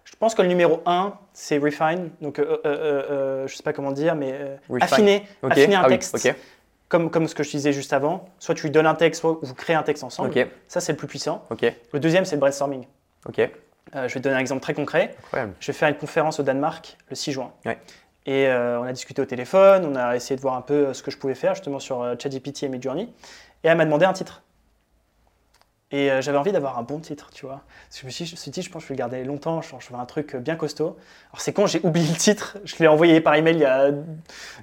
[0.05, 2.11] Je pense que le numéro 1, c'est refine.
[2.21, 4.35] Donc, euh, euh, je sais pas comment dire, mais
[4.81, 6.15] affiner, affiner un Ah oui, texte.
[6.17, 6.35] ok.
[6.89, 8.25] Comme, comme ce que je disais juste avant.
[8.39, 10.31] Soit tu lui donnes un texte, soit vous créez un texte ensemble.
[10.31, 10.47] Ok.
[10.69, 11.47] Ça, c'est le plus puissant.
[11.93, 12.87] Le deuxième, c'est le brainstorming.
[13.29, 13.41] Ok.
[13.95, 15.15] Euh, je vais te donner un exemple très concret.
[15.25, 15.55] Incroyable.
[15.61, 17.53] Je vais faire une conférence au Danemark le 6 juin.
[17.65, 17.79] Ouais.
[18.27, 20.95] Et euh, on a discuté au téléphone, on a essayé de voir un peu euh,
[20.95, 23.13] ce que je pouvais faire justement sur ChatGPT et Midjourney.
[23.63, 24.43] Et elle m'a demandé un titre.
[25.91, 27.63] Et euh, j'avais envie d'avoir un bon titre, tu vois.
[27.89, 28.99] Parce que Je me suis, je me suis dit, je pense que je vais le
[28.99, 30.97] garder longtemps, je, je veux un truc bien costaud.
[31.31, 33.89] Alors c'est con, j'ai oublié le titre, je l'ai envoyé par email il y, a,
[33.89, 33.95] il,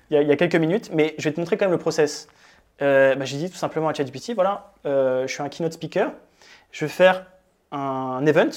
[0.09, 1.77] y a, il y a quelques minutes, mais je vais te montrer quand même le
[1.77, 2.27] process.
[2.81, 6.11] Euh, bah, j'ai dit tout simplement à ChatGPT, voilà, je suis un keynote speaker,
[6.71, 7.27] je vais faire
[7.71, 8.49] un event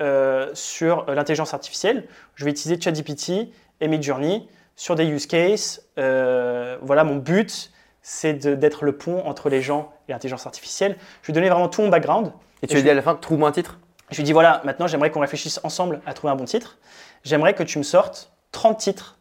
[0.00, 2.06] euh, sur euh, l'intelligence artificielle.
[2.36, 5.82] Je vais utiliser ChatGPT et Midjourney sur des use cases.
[5.98, 10.96] Euh, voilà, mon but, c'est d'être le pont entre les gens et l'intelligence artificielle.
[11.22, 12.32] Je lui ai donné vraiment tout mon background.
[12.62, 13.80] Et tu lui dis à la fin, trouve-moi un titre?
[14.10, 16.78] Je lui dit voilà, maintenant j'aimerais qu'on réfléchisse ensemble à trouver un bon titre.
[17.24, 19.18] J'aimerais que tu me sortes 30 titres.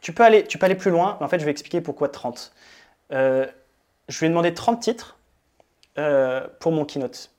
[0.00, 2.08] Tu peux aller, tu peux aller plus loin, mais en fait je vais expliquer pourquoi
[2.08, 2.52] 30.
[3.10, 3.46] Euh,
[4.08, 5.16] je lui ai demandé 30 titres
[6.60, 7.30] pour mon keynote.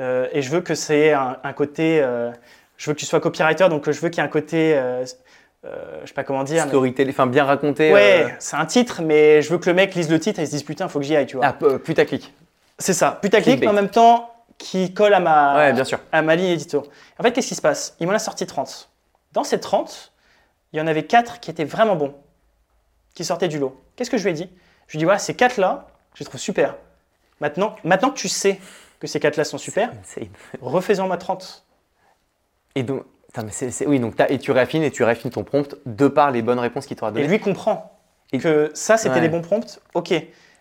[0.00, 2.30] Euh, et je veux que c'est un, un côté, euh,
[2.76, 5.04] je veux que tu sois copywriter, donc je veux qu'il y ait un côté euh,
[5.64, 6.66] euh, je sais pas comment dire.
[6.66, 7.92] Storytelling, enfin bien raconté.
[7.92, 10.46] Ouais, c'est un titre, mais je veux que le mec lise le titre et il
[10.46, 11.46] se dise putain, faut que j'y aille, tu vois.
[11.46, 12.34] Ah, putaclic.
[12.78, 15.98] C'est ça, putaclic, mais en même temps qui colle à ma, Ouais, bien sûr.
[16.12, 16.84] à ma ligne édito.
[17.18, 17.96] En fait, qu'est-ce qui se passe?
[18.00, 18.88] Il m'en a sorti 30.
[19.32, 20.12] Dans ces 30,
[20.72, 22.14] il y en avait 4 qui étaient vraiment bons,
[23.14, 23.80] qui sortaient du lot.
[23.96, 24.48] Qu'est-ce que je lui ai dit?
[24.86, 26.74] Je lui ai dit voilà, ces 4-là, je les trouve super.
[27.40, 28.60] Maintenant, maintenant que tu sais
[29.04, 29.92] que ces 4-là sont super,
[30.62, 31.64] refais-en ma 30.
[32.74, 33.04] Et donc,
[33.36, 36.40] mais oui, donc t'as- et tu raffines et tu raffines ton prompt de par les
[36.42, 37.28] bonnes réponses qu'il t'aura Et données.
[37.28, 37.98] lui comprend
[38.32, 39.20] Et- que ça, c'était Ouais.
[39.20, 39.80] les bons prompts.
[39.94, 40.14] Ok, je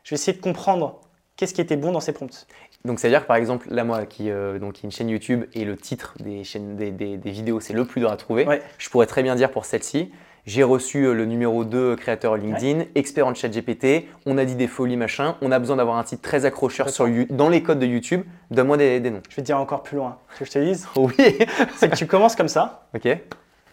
[0.09, 0.99] vais essayer de comprendre
[1.37, 2.45] qu'est-ce qui était bon dans ces prompts.
[2.83, 5.45] Donc, c'est-à-dire que par exemple, là, moi, qui, euh, donc, qui est une chaîne YouTube
[5.53, 8.45] et le titre des, chaînes, des, des- des vidéos, c'est le plus dur à trouver,
[8.45, 8.61] Ouais.
[8.77, 10.11] je pourrais très bien dire pour celle-ci,
[10.45, 14.55] j'ai reçu euh, le numéro 2 créateur LinkedIn, expert en chat GPT, on a dit
[14.55, 17.79] des folies, machin, on a besoin d'avoir un titre très accrocheur sur, dans les codes
[17.79, 19.21] de YouTube, donne-moi des, des noms.
[19.29, 20.17] Je vais te dire encore plus loin.
[20.35, 20.87] Tu veux que je te dise?
[20.95, 21.13] Oui
[21.77, 23.07] C'est que tu commences comme ça, Ok.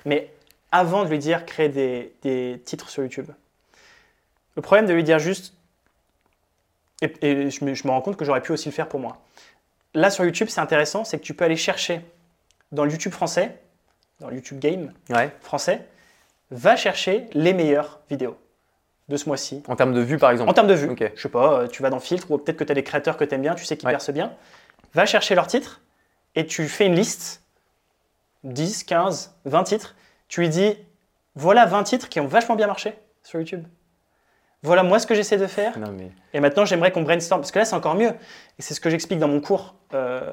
[0.05, 0.31] mais
[0.73, 3.27] avant de lui dire créer des, des titres sur YouTube.
[4.57, 5.55] Le problème de lui dire juste,
[7.03, 9.01] et, et je, me, je me rends compte que j'aurais pu aussi le faire pour
[9.01, 9.19] moi.
[9.95, 12.01] Là sur YouTube, c'est intéressant, c'est que tu peux aller chercher
[12.71, 13.57] dans le YouTube français,
[14.21, 15.31] dans le YouTube Game Ouais.
[15.41, 15.81] français,
[16.51, 18.37] va chercher les meilleures vidéos
[19.09, 19.63] de ce mois-ci.
[19.69, 20.51] En termes de vues, par exemple.
[20.51, 22.65] En termes de vues, je sais pas, euh, tu vas dans Filtre ou peut-être que
[22.65, 23.93] tu as des créateurs que tu aimes bien, tu sais qu'ils Ouais.
[23.93, 24.33] percent bien.
[24.95, 25.81] Va chercher leurs titres
[26.37, 27.43] et tu fais une liste
[28.45, 29.95] 10, 15, 20 titres.
[30.29, 30.77] Tu lui dis
[31.35, 33.65] voilà 20 titres qui ont vachement bien marché sur YouTube.
[34.63, 35.79] Voilà moi ce que j'essaie de faire.
[35.79, 36.11] Non, mais...
[36.35, 38.11] Et maintenant j'aimerais qu'on brainstorm parce que là c'est encore mieux.
[38.11, 39.75] Et c'est ce que j'explique dans mon cours.
[39.95, 40.33] Euh,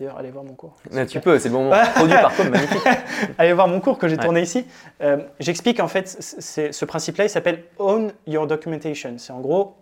[0.00, 0.74] D'ailleurs, allez voir mon cours.
[1.08, 1.70] Tu peux, c'est le moment.
[1.94, 2.82] Produit par magnifique.
[3.38, 4.22] Allez voir mon cours que j'ai Ouais.
[4.24, 4.66] tourné ici.
[5.00, 9.14] Euh, J'explique en fait, ce principe-là, il s'appelle Own Your Documentation.
[9.18, 9.76] C'est en gros,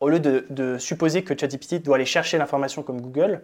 [0.00, 3.42] au lieu de, de supposer que ChatGPT doit aller chercher l'information comme Google,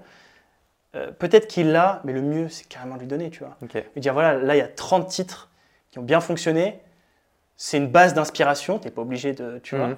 [0.96, 3.56] euh, peut-être qu'il l'a, mais le mieux, c'est carrément de lui donner, tu vois.
[3.62, 3.74] Ok.
[3.94, 5.48] Lui dire, voilà, là, il y a 30 titres
[5.92, 6.80] qui ont bien fonctionné.
[7.64, 9.86] C'est une base d'inspiration, tu n'es pas obligé de, tu vois.
[9.86, 9.96] Mhm.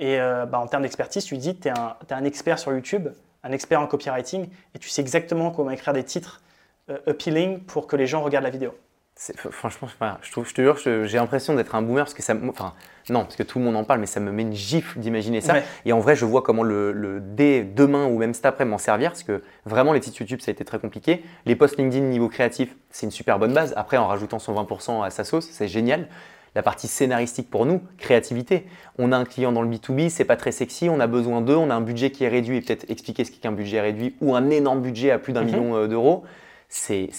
[0.00, 1.72] Et euh, bah, en termes d'expertise, tu dis, tu es,
[2.10, 3.10] un expert sur YouTube,
[3.44, 6.42] un expert en copywriting, et tu sais exactement comment écrire des titres
[6.90, 8.74] euh, appealing pour que les gens regardent la vidéo.
[9.50, 9.88] Franchement,
[10.20, 12.34] je, trouve, je te jure, j'ai l'impression d'être un boomer parce que ça.
[12.48, 12.74] Enfin,
[13.08, 15.40] non, parce que tout le monde en parle, mais ça me met une gifle d'imaginer
[15.40, 15.54] ça.
[15.54, 15.64] Ouais.
[15.84, 18.78] Et en vrai, je vois comment le, le dès demain ou même cet après m'en
[18.78, 21.24] servir parce que vraiment, les titres YouTube, ça a été très compliqué.
[21.46, 23.72] Les posts LinkedIn niveau créatif, c'est une super bonne base.
[23.76, 26.08] Après, en rajoutant son 20% à sa sauce, c'est génial.
[26.56, 28.64] La partie scénaristique pour nous, créativité.
[28.98, 31.54] On a un client dans le B2B, c'est pas très sexy, on a besoin d'eux,
[31.54, 34.14] on a un budget qui est réduit et peut-être expliquer ce qu'est un budget réduit
[34.22, 35.46] ou un énorme budget à plus d'un Mhm.
[35.50, 36.24] million euh, d'euros.
[36.68, 37.10] C'est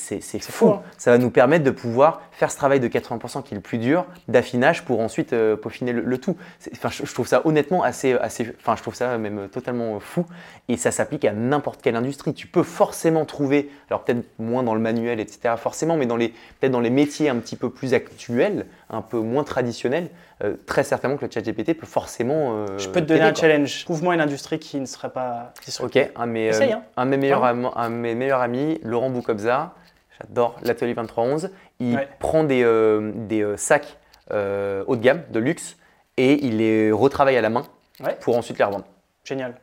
[0.41, 0.67] fou.
[0.69, 0.81] hein.
[0.97, 3.77] Ça va nous permettre de pouvoir faire ce travail de 80% qui est le plus
[3.77, 6.36] dur, d'affinage pour ensuite euh, peaufiner le, le tout.
[6.73, 10.25] Enfin, je, je trouve ça honnêtement assez, assez, enfin, je trouve ça même totalement fou.
[10.67, 12.33] Et ça s'applique à n'importe quelle industrie.
[12.33, 15.55] Tu peux forcément trouver, alors peut-être moins dans le manuel, etc.
[15.57, 16.29] Forcément, mais dans les,
[16.60, 20.10] peut-être dans les métiers un petit peu plus actuels, un peu moins traditionnels,
[20.43, 22.65] euh, très certainement que le ChatGPT peut forcément.
[22.67, 23.41] euh, Je peux te donner un quoi.
[23.41, 23.84] challenge.
[23.86, 25.54] Trouve-moi une industrie qui ne serait pas.
[25.62, 26.84] Qui serait- Ok, un de mes, Essaye, hein.
[26.95, 27.73] un de mes meilleurs, Vraiment.
[27.76, 29.73] am- un de mes meilleurs amis, Laurent Boukobza,
[30.19, 32.08] j'adore l'atelier 2311, il Ouais.
[32.19, 33.97] prend des, euh, des sacs
[34.32, 35.78] haut de gamme, de luxe,
[36.17, 37.63] et il les retravaille à la main
[38.04, 38.15] Ouais.
[38.19, 38.86] pour ensuite les revendre.
[39.23, 39.56] Génial.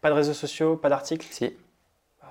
[0.00, 1.26] Pas de réseaux sociaux, pas d'articles.
[1.30, 1.56] Si,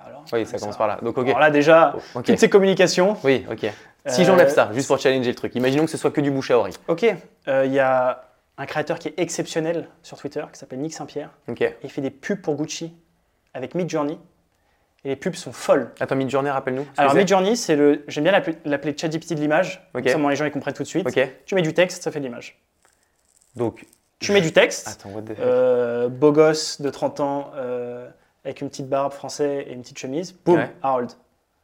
[0.06, 0.98] alors, oui, ça commence par là.
[1.02, 1.26] Donc, ok.
[1.28, 3.16] Alors là, déjà, toutes ces communications.
[3.24, 3.66] Oui, ok.
[4.06, 6.30] Si Euh, j'enlève ça, juste pour challenger le truc, imaginons que ce soit que du
[6.30, 6.74] bouche à oreille.
[6.88, 7.04] Ok,
[7.48, 8.22] euh, il y a
[8.58, 11.30] un créateur qui est exceptionnel sur Twitter qui s'appelle Nick Saint-Pierre.
[11.48, 11.60] Ok.
[11.62, 12.94] Et il fait des pubs pour Gucci
[13.52, 14.18] avec Midjourney.
[15.04, 15.90] Et les pubs sont folles.
[16.00, 16.86] Attends, Midjourney, rappelle-nous.
[16.96, 17.14] Alors.
[17.14, 18.32] Midjourney, c'est le, j'aime bien
[18.64, 19.86] l'appeler ChatGPT de l'image.
[19.94, 20.10] Ok.
[20.12, 21.06] Comme ça, les gens ils comprennent tout de suite.
[21.06, 21.20] Ok.
[21.44, 22.58] Tu mets du texte, ça fait de l'image.
[23.56, 23.86] Donc,
[24.18, 24.88] Tu mets du texte.
[24.88, 28.08] attends, what the Euh, beau gosse de 30 ans euh,
[28.46, 30.32] avec une petite barbe français et une petite chemise.
[30.44, 30.70] Boum, Ouais.
[30.82, 31.10] Harold.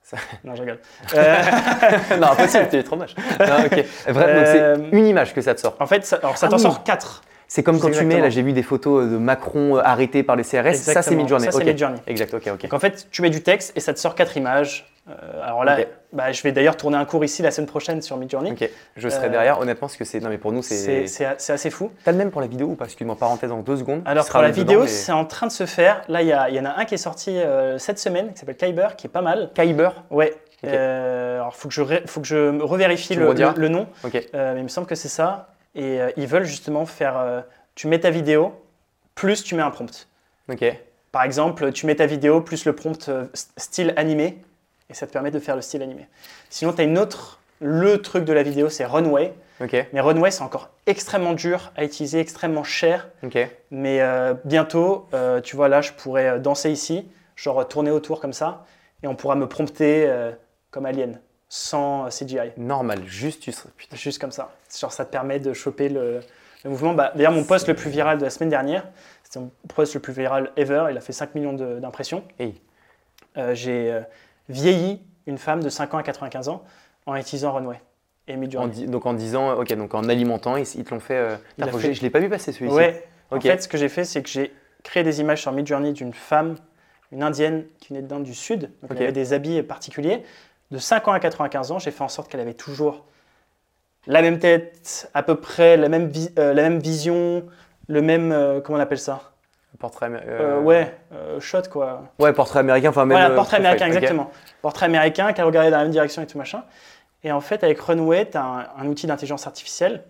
[0.03, 0.79] Ça- Non, je rigole.
[1.14, 3.14] Euh, non, impossible, tu es trop moche.
[3.16, 3.71] Non, ok.
[3.71, 5.77] Bref, donc Euh, c'est une image que ça te sort.
[5.79, 6.62] en fait, ça, alors, ça Ah t'en oui.
[6.62, 7.23] sort 4.
[7.54, 10.36] C'est comme quand tu mets, là j'ai vu des photos de Macron euh, arrêté par
[10.36, 11.44] les CRS, ça c'est Midjourney.
[11.44, 11.64] Ça, c'est ok.
[11.66, 11.98] Midjourney.
[12.06, 12.62] Exact, ok, ok.
[12.62, 14.88] Donc en fait, tu mets du texte et ça te sort 4 images.
[15.10, 15.12] Euh,
[15.44, 15.76] alors là,
[16.14, 18.52] bah, je vais d'ailleurs tourner un cours ici la semaine prochaine sur Midjourney.
[18.52, 20.20] Ok, je serai Euh, derrière, honnêtement, parce que c'est.
[20.20, 21.26] Non, mais pour nous, C'est c'est.
[21.52, 21.90] assez fou.
[22.04, 22.86] T'as le même pour la vidéo ou pas?
[22.86, 24.00] Excuse-moi, parenthèse en deux secondes.
[24.06, 26.00] Alors pour la vidéo, c'est en train de se faire.
[26.08, 28.56] Là, il y, y en a un qui est sorti euh, cette semaine, qui s'appelle
[28.56, 29.50] Kyber, qui est pas mal.
[29.54, 29.90] Kyber?
[30.10, 30.32] Ouais.
[30.64, 30.70] Ok.
[30.72, 34.14] Euh, alors faut que je ré- faut que je revérifie le, le- le nom, Ok.
[34.34, 35.48] Euh, mais il me semble que c'est ça.
[35.74, 37.16] Et euh, ils veulent justement faire.
[37.18, 37.40] euh,
[37.74, 38.54] tu mets ta vidéo,
[39.14, 40.08] plus tu mets un prompt.
[40.50, 40.64] Ok.
[41.12, 44.38] Par exemple, tu mets ta vidéo plus le prompt euh, st- style animé,
[44.90, 46.06] et ça te permet de faire le style animé.
[46.50, 47.38] Sinon, tu as une autre.
[47.64, 49.32] Le truc de la vidéo, c'est Runway.
[49.61, 49.76] Ok.
[49.92, 53.08] Mais Runway, c'est encore extrêmement dur à utiliser, extrêmement cher.
[53.22, 53.38] Ok.
[53.70, 58.32] Mais euh, bientôt, euh, tu vois, là, je pourrais danser ici, genre tourner autour comme
[58.32, 58.66] ça,
[59.04, 60.32] et on pourra me prompter euh,
[60.72, 61.20] comme Alien.
[61.54, 62.52] Sans CGI.
[62.56, 63.94] Normal, juste tu serais- putain.
[63.94, 64.54] Juste comme ça.
[64.80, 66.20] Genre, ça te permet de choper le,
[66.64, 66.94] le mouvement.
[66.94, 68.88] Bah, D'ailleurs, mon post le plus viral de la semaine dernière,
[69.22, 70.86] c'était mon post le plus viral ever.
[70.90, 72.24] Il a fait 5 millions d'impressions.
[72.38, 72.54] Hey.
[73.36, 74.00] Euh, J'ai euh,
[74.48, 76.64] vieilli une femme de 5 ans à 95 ans
[77.04, 77.78] en utilisant Runway
[78.28, 81.18] et En donc en disant, ok, donc en alimentant, ils, ils te l'ont fait.
[81.18, 82.74] euh, Il fait- Je, l'ai pas vu passer celui-ci.
[82.74, 83.06] Ouais.
[83.30, 86.14] En fait, ce que j'ai fait, c'est que j'ai créé des images sur Midjourney d'une
[86.14, 86.54] femme,
[87.10, 88.70] une indienne qui venait d'Inde du Sud.
[88.80, 90.22] Donc, elle avait des habits particuliers.
[90.72, 93.04] De 5 ans à 95 ans, j'ai fait en sorte qu'elle avait toujours
[94.06, 97.44] la même tête, à peu près la même, vi- euh, la même vision,
[97.88, 98.32] le même.
[98.32, 99.20] euh, comment on appelle ça?
[99.78, 100.06] Portrait.
[100.06, 100.94] amé- Euh, Ouais,
[101.40, 102.04] shot quoi.
[102.18, 103.18] Ouais, portrait américain, enfin même.
[103.18, 104.30] Voilà, portrait américain, exactement.
[104.62, 106.64] Portrait américain, qu'elle regardait dans la même direction et tout machin.
[107.22, 110.04] Et en fait, avec Runway, tu as un, un outil d'intelligence artificielle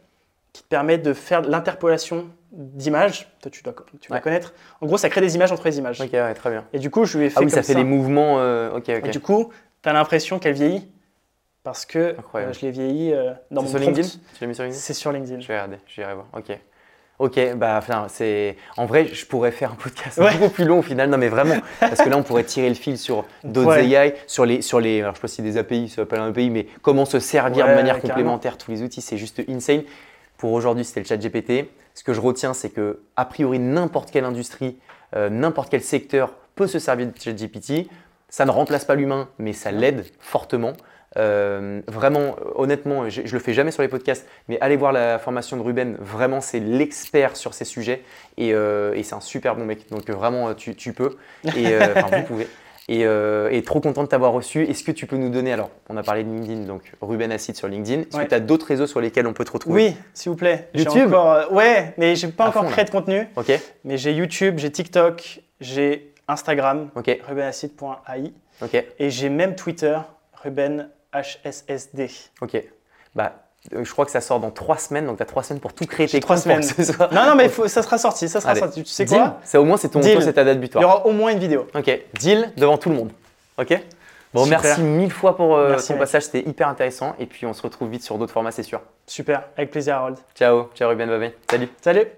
[0.52, 3.28] qui te permet de faire l'interpolation d'images.
[3.42, 4.22] Toi, tu dois, tu dois Ouais.
[4.22, 4.54] connaître.
[4.80, 6.00] En gros, ça crée des images entre les images.
[6.00, 6.64] Ok, ouais, très bien.
[6.72, 8.38] Et du coup, je lui ai fait Ah oui, comme ça fait les mouvements.
[8.38, 9.06] euh, ok, ok.
[9.06, 9.50] Et du coup,
[9.82, 10.88] tu as l'impression qu'elle vieillit
[11.64, 13.94] parce que euh, je l'ai vieilli euh, dans mon sur prompt.
[13.96, 15.40] LinkedIn Tu l'as mis sur LinkedIn C'est sur LinkedIn.
[15.40, 16.26] Je vais regarder, j'irai voir.
[16.36, 16.58] Ok.
[17.18, 18.56] Ok, bah enfin, c'est.
[18.76, 20.32] En vrai, je pourrais faire un podcast Ouais.
[20.38, 21.08] beaucoup plus long au final.
[21.08, 23.86] Non, mais vraiment, parce que là, on pourrait tirer le fil sur d'autres Ouais.
[23.88, 25.02] AI, sur les, sur les.
[25.02, 27.68] Alors, je sais pas si des API, ça s'appelle un API, mais comment se servir
[27.68, 28.08] de manière carrément.
[28.14, 29.82] complémentaire tous les outils, c'est juste insane.
[30.36, 31.68] Pour aujourd'hui, c'était le chat GPT.
[31.94, 34.78] Ce que je retiens, c'est que a priori, n'importe quelle industrie,
[35.14, 37.88] euh, n'importe quel secteur peut se servir de chat GPT.
[38.32, 40.72] Ça ne remplace pas l'humain, mais ça l'aide fortement.
[41.18, 45.18] Euh, vraiment, honnêtement, je, je le fais jamais sur les podcasts, mais allez voir la
[45.18, 45.98] formation de Ruben.
[46.00, 48.02] Vraiment, c'est l'expert sur ces sujets
[48.38, 49.90] et, euh, et c'est un super bon mec.
[49.90, 51.16] Donc vraiment, tu, tu peux
[51.54, 52.48] et euh, vous pouvez.
[52.88, 54.64] Et, et trop content de t'avoir reçu.
[54.64, 57.54] Est-ce que tu peux nous donner alors On a parlé de LinkedIn, donc Ruben Acid
[57.54, 58.00] sur LinkedIn.
[58.02, 58.24] Est-ce Ouais.
[58.24, 59.88] que tu as d'autres réseaux sur lesquels on peut te retrouver?
[59.90, 60.68] Oui, s'il vous plaît.
[60.74, 61.08] YouTube?
[61.14, 63.28] encore, Ouais, mais j'ai pas À encore fond, créé de contenu.
[63.36, 63.52] Ok,
[63.84, 66.90] Mais j'ai YouTube, j'ai TikTok, j'ai Instagram,
[67.28, 68.32] rubenacid.ai.
[68.98, 69.98] Et j'ai même Twitter,
[70.42, 72.10] Ruben HSSD.
[72.40, 72.62] ok.
[73.14, 73.32] Bah,
[73.74, 75.72] euh, je crois que ça sort dans trois semaines, donc tu as trois semaines pour
[75.74, 76.86] tout créer tes trois comptes pour que semaines.
[76.86, 78.60] ce soit- Non, non, mais faut- ça sera sorti, ça sera Allez.
[78.60, 78.82] sorti.
[78.82, 80.22] Tu sais Deal quoi Ça au moins c'est ton, Deal.
[80.22, 80.84] c'est ta date Il y butoir.
[80.84, 81.66] aura au moins une vidéo.
[81.74, 83.12] Ok, deal devant tout le monde.
[83.58, 83.78] Ok
[84.34, 84.62] Bon, Super.
[84.62, 86.00] merci mille fois pour euh, Merci, ton mec.
[86.00, 87.14] passage, c'était hyper intéressant.
[87.18, 88.80] Et puis on se retrouve vite sur d'autres formats, c'est sûr.
[89.06, 90.16] Super, avec plaisir Harold.
[90.34, 91.34] Ciao, ciao Ruben, bye bye.
[91.50, 91.68] Salut.
[91.82, 92.06] Salut